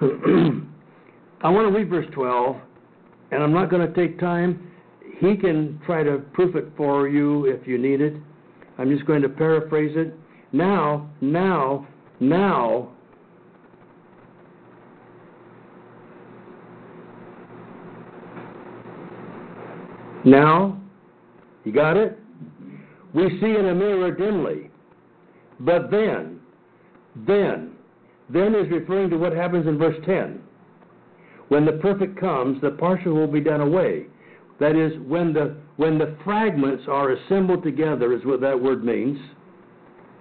[1.42, 2.56] I want to read verse 12,
[3.32, 4.70] and I'm not going to take time.
[5.18, 8.14] He can try to proof it for you if you need it.
[8.78, 10.14] I'm just going to paraphrase it.
[10.52, 11.88] Now, now,
[12.20, 12.92] now,
[20.24, 20.80] Now,
[21.64, 22.18] you got it?
[23.12, 24.70] We see in a mirror dimly.
[25.60, 26.40] But then,
[27.14, 27.72] then,
[28.28, 30.40] then is referring to what happens in verse 10.
[31.48, 34.06] When the perfect comes, the partial will be done away.
[34.58, 39.18] That is, when the when the fragments are assembled together, is what that word means.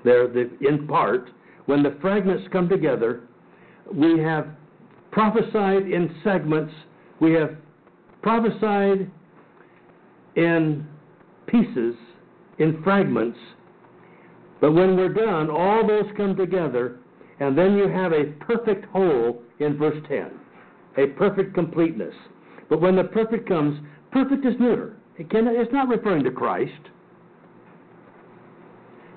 [0.04, 1.30] They're the, in part.
[1.66, 3.22] When the fragments come together,
[3.94, 4.48] we have
[5.12, 6.74] prophesied in segments.
[7.20, 7.56] We have
[8.22, 9.12] prophesied
[10.36, 10.88] in
[11.48, 11.96] pieces,
[12.58, 13.38] in fragments.
[14.62, 17.00] But when we're done, all those come together,
[17.40, 20.32] and then you have a perfect whole in verse 10,
[20.98, 22.14] a perfect completeness.
[22.70, 23.80] But when the perfect comes,
[24.12, 24.96] perfect is neuter.
[25.18, 26.72] It it's not referring to Christ.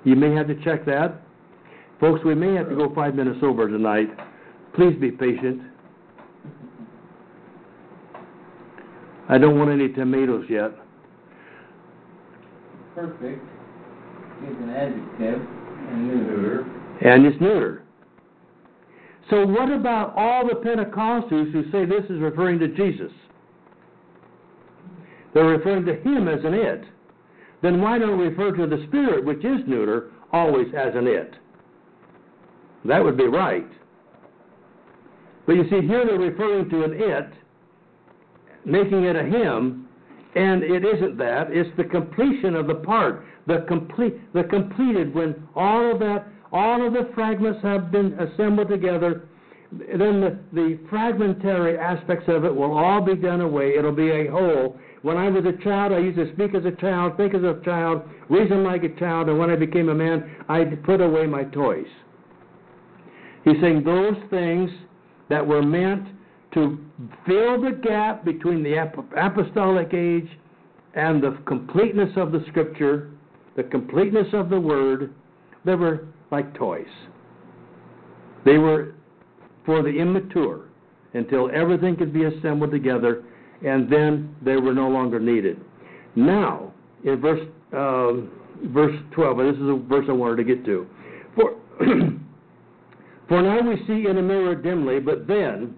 [0.05, 1.23] You may have to check that.
[2.01, 4.09] Folks, we may have to go five minutes over tonight.
[4.75, 5.63] Please be patient.
[9.29, 10.73] I don't want any tomatoes yet
[12.95, 13.54] perfect
[14.49, 15.41] is an adjective
[15.91, 16.67] and neuter.
[17.03, 17.83] And it's neuter.
[19.31, 23.13] So what about all the Pentecostals who say this is referring to Jesus?
[25.33, 26.85] They're referring to him as an it.
[27.63, 31.35] Then why don't we refer to the Spirit, which is neuter, always as an it?
[32.85, 33.67] That would be right.
[35.47, 37.33] But you see, here they're referring to an it,
[38.65, 39.89] making it a him,
[40.37, 41.51] and it isn't that.
[41.51, 46.87] It's the completion of the part, the complete, the completed when all of that, all
[46.87, 49.29] of the fragments have been assembled together.
[49.73, 53.75] Then the, the fragmentary aspects of it will all be done away.
[53.77, 54.79] It'll be a whole.
[55.03, 57.61] When I was a child, I used to speak as a child, think as a
[57.65, 61.45] child, reason like a child, and when I became a man, I put away my
[61.45, 61.87] toys.
[63.45, 64.71] He's saying those things
[65.29, 66.09] that were meant
[66.55, 66.79] to
[67.27, 68.77] fill the gap between the
[69.17, 70.29] apostolic age
[70.95, 73.11] and the completeness of the scripture,
[73.57, 75.15] the completeness of the word,
[75.65, 76.87] they were like toys.
[78.45, 78.95] They were
[79.65, 80.69] for the immature
[81.15, 83.25] until everything could be assembled together,
[83.65, 85.61] and then they were no longer needed.
[86.17, 86.73] Now,
[87.05, 88.31] in verse um,
[88.67, 90.87] verse 12, and this is a verse I wanted to get to.
[91.35, 91.57] For,
[93.29, 95.75] for now we see in a mirror dimly, but then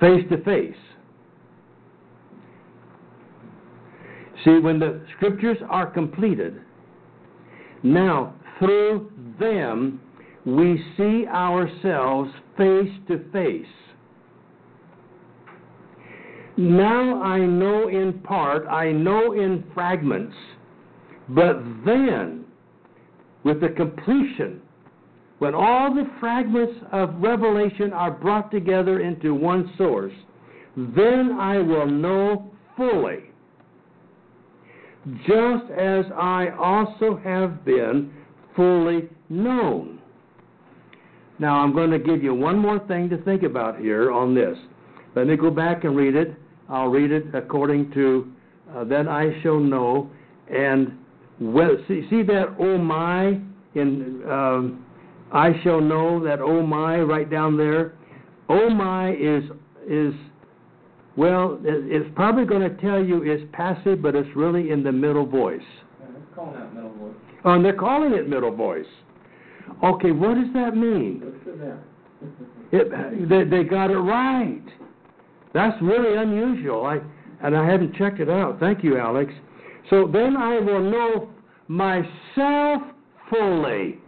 [0.00, 0.76] face to face.
[4.44, 6.60] See, when the scriptures are completed,
[7.82, 10.00] now through them
[10.44, 13.66] we see ourselves face to face.
[16.56, 20.34] Now I know in part, I know in fragments,
[21.28, 22.44] but then,
[23.44, 24.60] with the completion,
[25.38, 30.12] when all the fragments of revelation are brought together into one source,
[30.76, 33.27] then I will know fully,
[35.26, 38.12] just as I also have been
[38.56, 40.00] fully known.
[41.38, 44.58] Now, I'm going to give you one more thing to think about here on this.
[45.14, 46.34] Let me go back and read it.
[46.68, 48.30] I'll read it according to
[48.74, 50.10] uh, that I shall know.
[50.50, 50.98] And
[51.40, 53.40] well, see, see that oh my
[53.74, 54.84] in um,
[55.32, 57.94] I shall know that oh my right down there.
[58.48, 59.44] Oh my is
[59.88, 60.14] is
[61.18, 65.26] well, it's probably going to tell you it's passive, but it's really in the middle
[65.26, 65.60] voice.
[66.00, 67.14] Let's call that middle voice.
[67.44, 68.86] Oh, and they're calling it middle voice.
[69.82, 71.24] Okay, what does that mean?
[72.70, 74.62] It, they, they got it right.
[75.52, 76.86] That's really unusual.
[76.86, 77.00] I
[77.42, 78.60] and I hadn't checked it out.
[78.60, 79.32] Thank you, Alex.
[79.90, 81.30] So then I will know
[81.66, 82.82] myself
[83.28, 83.98] fully.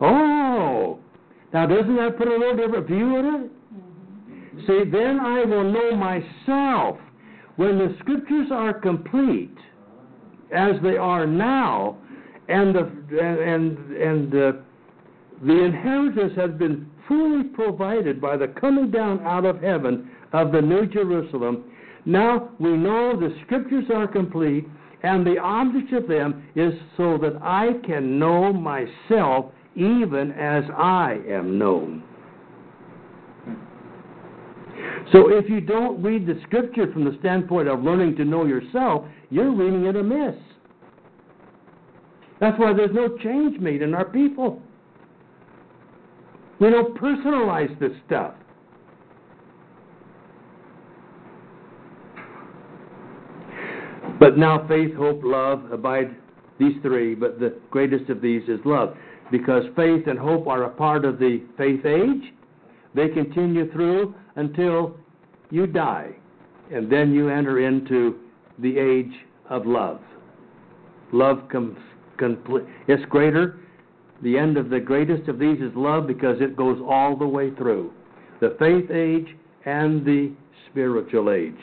[0.00, 1.00] Oh,
[1.52, 3.50] now doesn't that put a little different view on it?
[4.66, 6.98] See, then I will know myself.
[7.56, 9.56] When the scriptures are complete,
[10.54, 11.98] as they are now,
[12.48, 12.90] and the
[13.20, 14.52] and and uh,
[15.44, 20.60] the inheritance has been fully provided by the coming down out of heaven of the
[20.60, 21.64] New Jerusalem.
[22.04, 24.66] Now we know the scriptures are complete,
[25.02, 31.20] and the object of them is so that I can know myself even as I
[31.28, 32.02] am known.
[35.12, 39.04] So if you don't read the scripture from the standpoint of learning to know yourself,
[39.30, 40.34] you're reading it amiss.
[42.40, 44.62] That's why there's no change made in our people.
[46.60, 48.34] We don't personalize this stuff.
[54.20, 56.16] But now faith, hope, love abide
[56.58, 58.96] these three, but the greatest of these is love.
[59.30, 62.32] Because faith and hope are a part of the faith age,
[62.94, 64.96] they continue through until
[65.50, 66.10] you die.
[66.72, 68.18] And then you enter into
[68.58, 69.12] the age
[69.48, 70.00] of love.
[71.12, 71.78] Love comes
[72.18, 72.64] complete.
[72.86, 73.60] It's greater
[74.22, 77.54] the end of the greatest of these is love because it goes all the way
[77.54, 77.92] through
[78.40, 80.32] the faith age and the
[80.70, 81.54] spiritual age.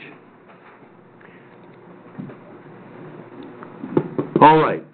[4.41, 4.85] All right.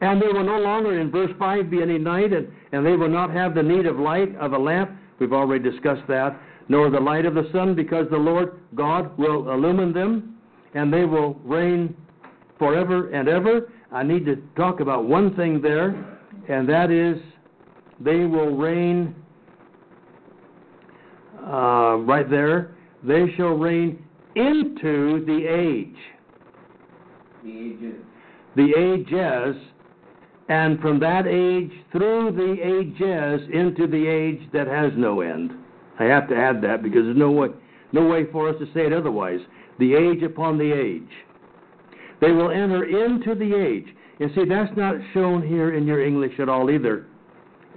[0.00, 3.08] And there will no longer, in verse 5, be any night, and, and they will
[3.08, 4.90] not have the need of light of a lamp.
[5.18, 6.38] We've already discussed that.
[6.68, 10.36] Nor the light of the sun, because the Lord God will illumine them,
[10.74, 11.96] and they will reign
[12.58, 13.72] forever and ever.
[13.92, 16.16] I need to talk about one thing there
[16.48, 17.20] and that is
[18.00, 19.14] they will reign
[21.44, 22.76] uh, right there.
[23.02, 24.02] They shall reign
[24.34, 25.96] into the age.
[27.42, 27.94] The ages.
[28.56, 29.62] The ages,
[30.48, 35.52] and from that age through the ages into the age that has no end.
[35.98, 37.48] I have to add that because there's no way,
[37.92, 39.40] no way for us to say it otherwise.
[39.78, 41.10] The age upon the age.
[42.20, 43.86] They will enter into the age.
[44.18, 47.06] You see, that's not shown here in your English at all either.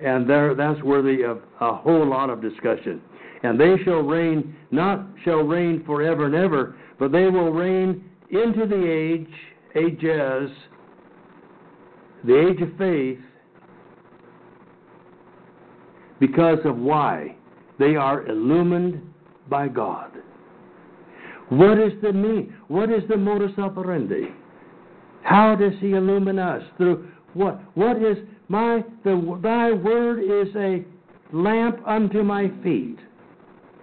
[0.03, 3.01] And there, that's worthy of a whole lot of discussion.
[3.43, 8.65] And they shall reign, not shall reign forever and ever, but they will reign into
[8.65, 9.28] the age,
[9.76, 10.49] ages,
[12.26, 13.20] the age of faith,
[16.20, 17.36] because of why?
[17.78, 19.01] They are illumined
[19.49, 20.11] by God.
[21.49, 22.53] What is the mean?
[22.67, 24.28] What is the modus operandi?
[25.24, 26.61] How does He illumine us?
[26.78, 27.61] Through what?
[27.76, 28.17] What is
[28.49, 30.84] my the Thy word is a
[31.32, 32.97] lamp unto my feet,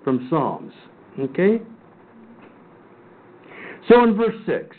[0.04, 0.72] from Psalms.
[1.18, 1.60] Okay.
[3.88, 4.76] So in verse six,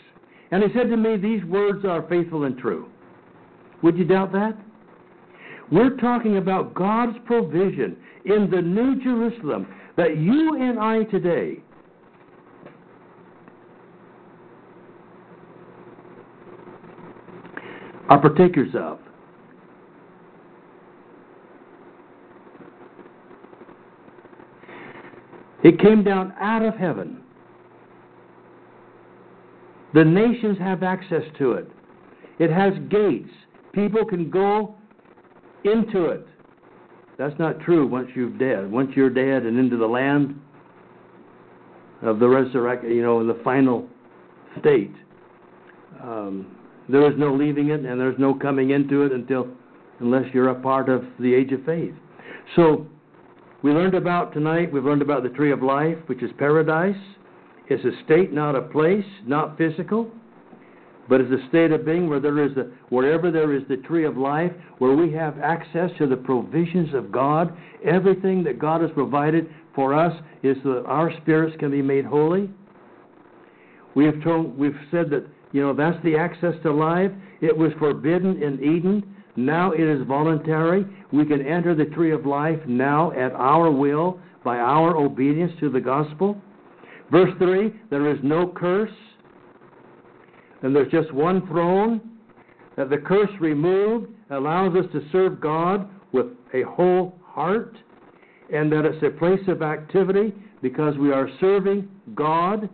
[0.50, 2.88] and He said to me, These words are faithful and true.
[3.82, 4.56] Would you doubt that?
[5.70, 9.66] We're talking about God's provision in the New Jerusalem
[9.96, 11.62] that you and I today
[18.08, 18.98] are partakers of.
[25.62, 27.20] It came down out of heaven.
[29.92, 31.70] The nations have access to it.
[32.38, 33.30] It has gates.
[33.72, 34.74] People can go
[35.64, 36.26] into it.
[37.18, 38.70] That's not true once you've dead.
[38.70, 40.40] Once you're dead and into the land
[42.02, 43.88] of the resurrection, you know, in the final
[44.60, 44.94] state,
[46.02, 46.56] um,
[46.88, 49.48] there is no leaving it and there's no coming into it until,
[49.98, 51.94] unless you're a part of the age of faith.
[52.56, 52.86] So,
[53.62, 56.94] we learned about tonight, we've learned about the tree of life, which is paradise.
[57.68, 60.10] It's a state, not a place, not physical,
[61.08, 62.52] but it's a state of being where there is
[62.90, 67.10] wherever there is the tree of life, where we have access to the provisions of
[67.10, 67.56] God.
[67.84, 72.04] Everything that God has provided for us is so that our spirits can be made
[72.04, 72.50] holy.
[73.94, 77.10] We have told, we've said that you know that's the access to life.
[77.40, 79.14] It was forbidden in Eden.
[79.36, 80.84] Now it is voluntary.
[81.12, 85.70] We can enter the tree of life now at our will by our obedience to
[85.70, 86.36] the gospel.
[87.10, 88.92] Verse 3 there is no curse,
[90.62, 92.00] and there's just one throne.
[92.76, 97.76] That the curse removed allows us to serve God with a whole heart,
[98.52, 100.32] and that it's a place of activity
[100.62, 102.68] because we are serving God,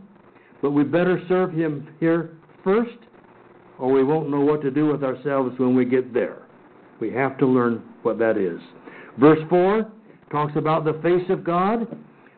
[0.63, 2.99] but we better serve Him here first,
[3.79, 6.43] or we won't know what to do with ourselves when we get there.
[7.01, 8.61] We have to learn what that is.
[9.19, 9.91] Verse 4
[10.31, 11.87] talks about the face of God,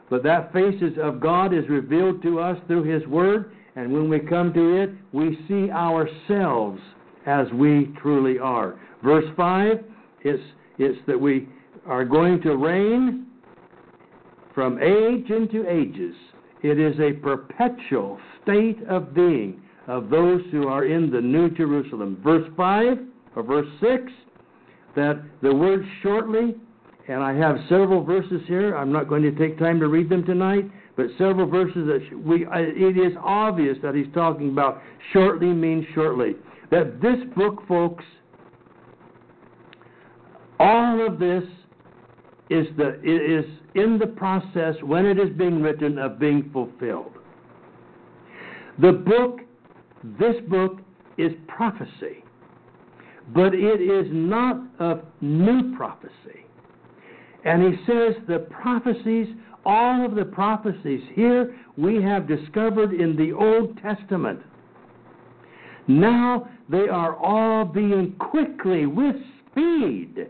[0.09, 4.19] but that face of God is revealed to us through His Word, and when we
[4.19, 6.81] come to it, we see ourselves
[7.27, 8.81] as we truly are.
[9.05, 9.85] Verse 5
[10.23, 10.43] it's,
[10.79, 11.49] is that we
[11.87, 13.27] are going to reign
[14.55, 16.15] from age into ages.
[16.63, 22.19] It is a perpetual state of being of those who are in the New Jerusalem.
[22.25, 22.99] Verse 5
[23.37, 24.11] or verse 6
[24.97, 26.57] that the word shortly,
[27.07, 28.75] and I have several verses here.
[28.75, 30.65] I'm not going to take time to read them tonight,
[30.97, 32.47] but several verses that we.
[32.47, 34.81] It is obvious that he's talking about
[35.13, 36.35] shortly means shortly.
[36.71, 38.05] That this book, folks,
[40.59, 41.45] all of this
[42.51, 43.45] is the is
[43.75, 47.13] in the process when it is being written of being fulfilled.
[48.79, 49.41] The book,
[50.19, 50.81] this book,
[51.19, 52.23] is prophecy
[53.35, 56.11] but it is not of new prophecy.
[57.45, 59.29] And he says the prophecies,
[59.67, 64.41] all of the prophecies here we have discovered in the Old Testament.
[65.89, 69.17] Now they are all being quickly, with
[69.51, 70.29] speed,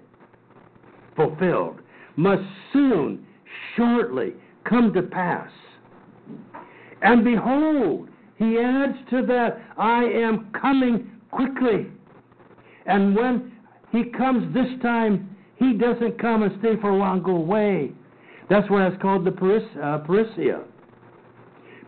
[1.15, 1.81] fulfilled,
[2.17, 3.27] must soon,
[3.77, 4.33] shortly
[4.65, 5.51] come to pass.
[7.03, 8.09] And behold,
[8.39, 11.89] he adds to that, I am coming quickly.
[12.87, 13.53] And when
[13.93, 17.93] he comes this time, he doesn't come and stay for a while and go away.
[18.49, 20.63] That's why it's called the uh, parousia.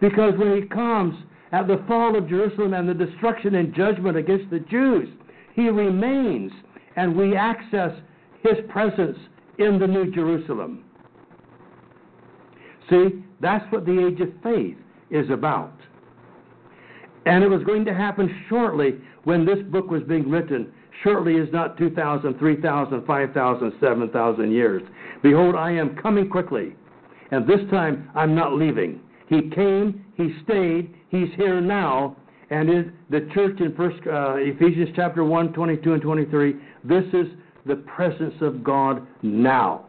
[0.01, 1.15] Because when he comes
[1.53, 5.09] at the fall of Jerusalem and the destruction and judgment against the Jews,
[5.55, 6.53] he remains
[6.97, 7.93] and we access
[8.43, 9.17] his presence
[9.59, 10.85] in the New Jerusalem.
[12.91, 14.77] See, that's what the age of faith
[15.11, 15.75] is about.
[17.27, 21.49] And it was going to happen shortly when this book was being written Shortly is
[21.53, 24.83] not 2,000, 3,000, 5,000, 7,000 years.
[25.23, 26.75] Behold, I am coming quickly,
[27.31, 29.01] and this time I'm not leaving.
[29.29, 32.17] He came, he stayed, he's here now,
[32.51, 37.27] and in the church in First uh, Ephesians chapter 1, 22 and 23, this is
[37.67, 39.85] the presence of God now,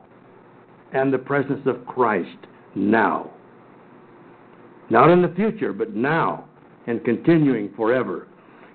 [0.94, 2.38] and the presence of Christ
[2.76, 3.32] now.
[4.90, 6.46] Not in the future, but now,
[6.86, 8.28] and continuing forever.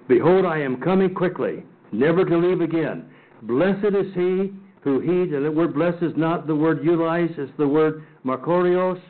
[0.09, 1.64] Behold, I am coming quickly
[1.99, 3.07] never to leave again.
[3.43, 7.53] Blessed is he who heeds, and the word blessed is not the word utilized, it's
[7.57, 9.01] the word makarios,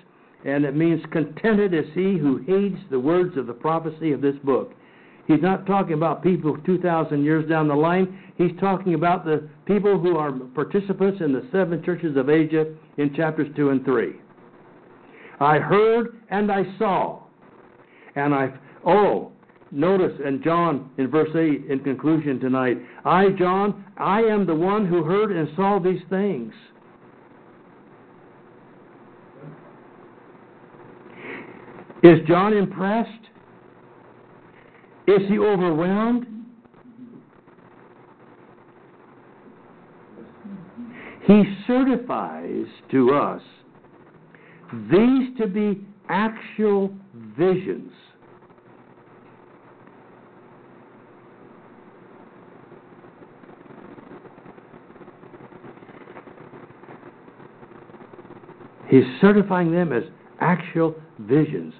[0.44, 4.36] and it means contented is he who heeds the words of the prophecy of this
[4.44, 4.72] book.
[5.26, 8.20] He's not talking about people 2,000 years down the line.
[8.36, 13.14] He's talking about the people who are participants in the seven churches of Asia in
[13.14, 14.12] chapters 2 and 3.
[15.40, 17.22] I heard and I saw.
[18.16, 18.52] And I,
[18.86, 19.32] oh,
[19.74, 24.86] notice, and John in verse 8 in conclusion tonight, I, John, I am the one
[24.86, 26.52] who heard and saw these things.
[32.02, 33.10] Is John impressed?
[35.06, 36.26] Is he overwhelmed?
[41.26, 43.42] He certifies to us
[44.90, 46.94] these to be actual
[47.38, 47.92] visions.
[58.88, 60.04] He's certifying them as
[60.40, 61.74] actual visions.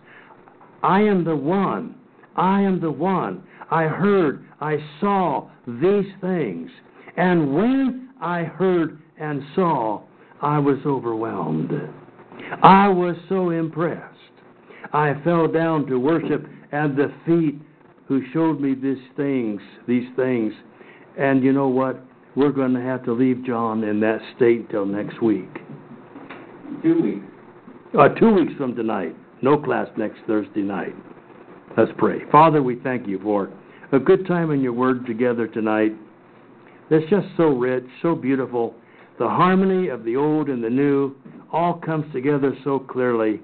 [0.83, 1.97] I am the one.
[2.37, 3.43] I am the one.
[3.71, 6.71] I heard, I saw these things.
[7.17, 10.03] And when I heard and saw,
[10.43, 11.71] I was overwhelmed.
[12.63, 14.15] I was so impressed.
[14.93, 17.61] I fell down to worship at the feet
[18.07, 20.53] who showed me these things, these things.
[21.19, 22.05] And you know what?
[22.37, 25.49] We're going to have to leave John in that state till next week.
[26.83, 27.27] Two weeks.
[27.99, 29.15] Uh, two weeks from tonight.
[29.43, 30.95] No class next Thursday night.
[31.77, 32.21] Let's pray.
[32.31, 33.51] Father, we thank you for
[33.93, 35.93] a good time in your word together tonight.
[36.91, 38.75] It's just so rich, so beautiful.
[39.19, 41.15] The harmony of the old and the new
[41.53, 43.41] all comes together so clearly.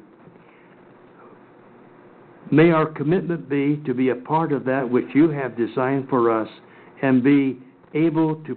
[2.51, 6.31] May our commitment be to be a part of that which you have designed for
[6.31, 6.49] us
[7.03, 7.59] and be
[7.95, 8.55] able to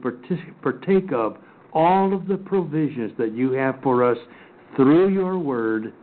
[0.62, 1.38] partake of
[1.74, 4.18] all of the provisions that you have for us
[4.76, 5.94] through your word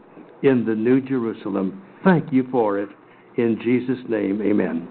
[0.42, 1.82] in the New Jerusalem.
[2.04, 2.88] Thank you for it.
[3.36, 4.88] In Jesus' name, amen.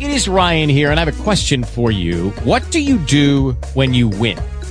[0.00, 2.30] It is Ryan here, and I have a question for you.
[2.44, 4.38] What do you do when you win?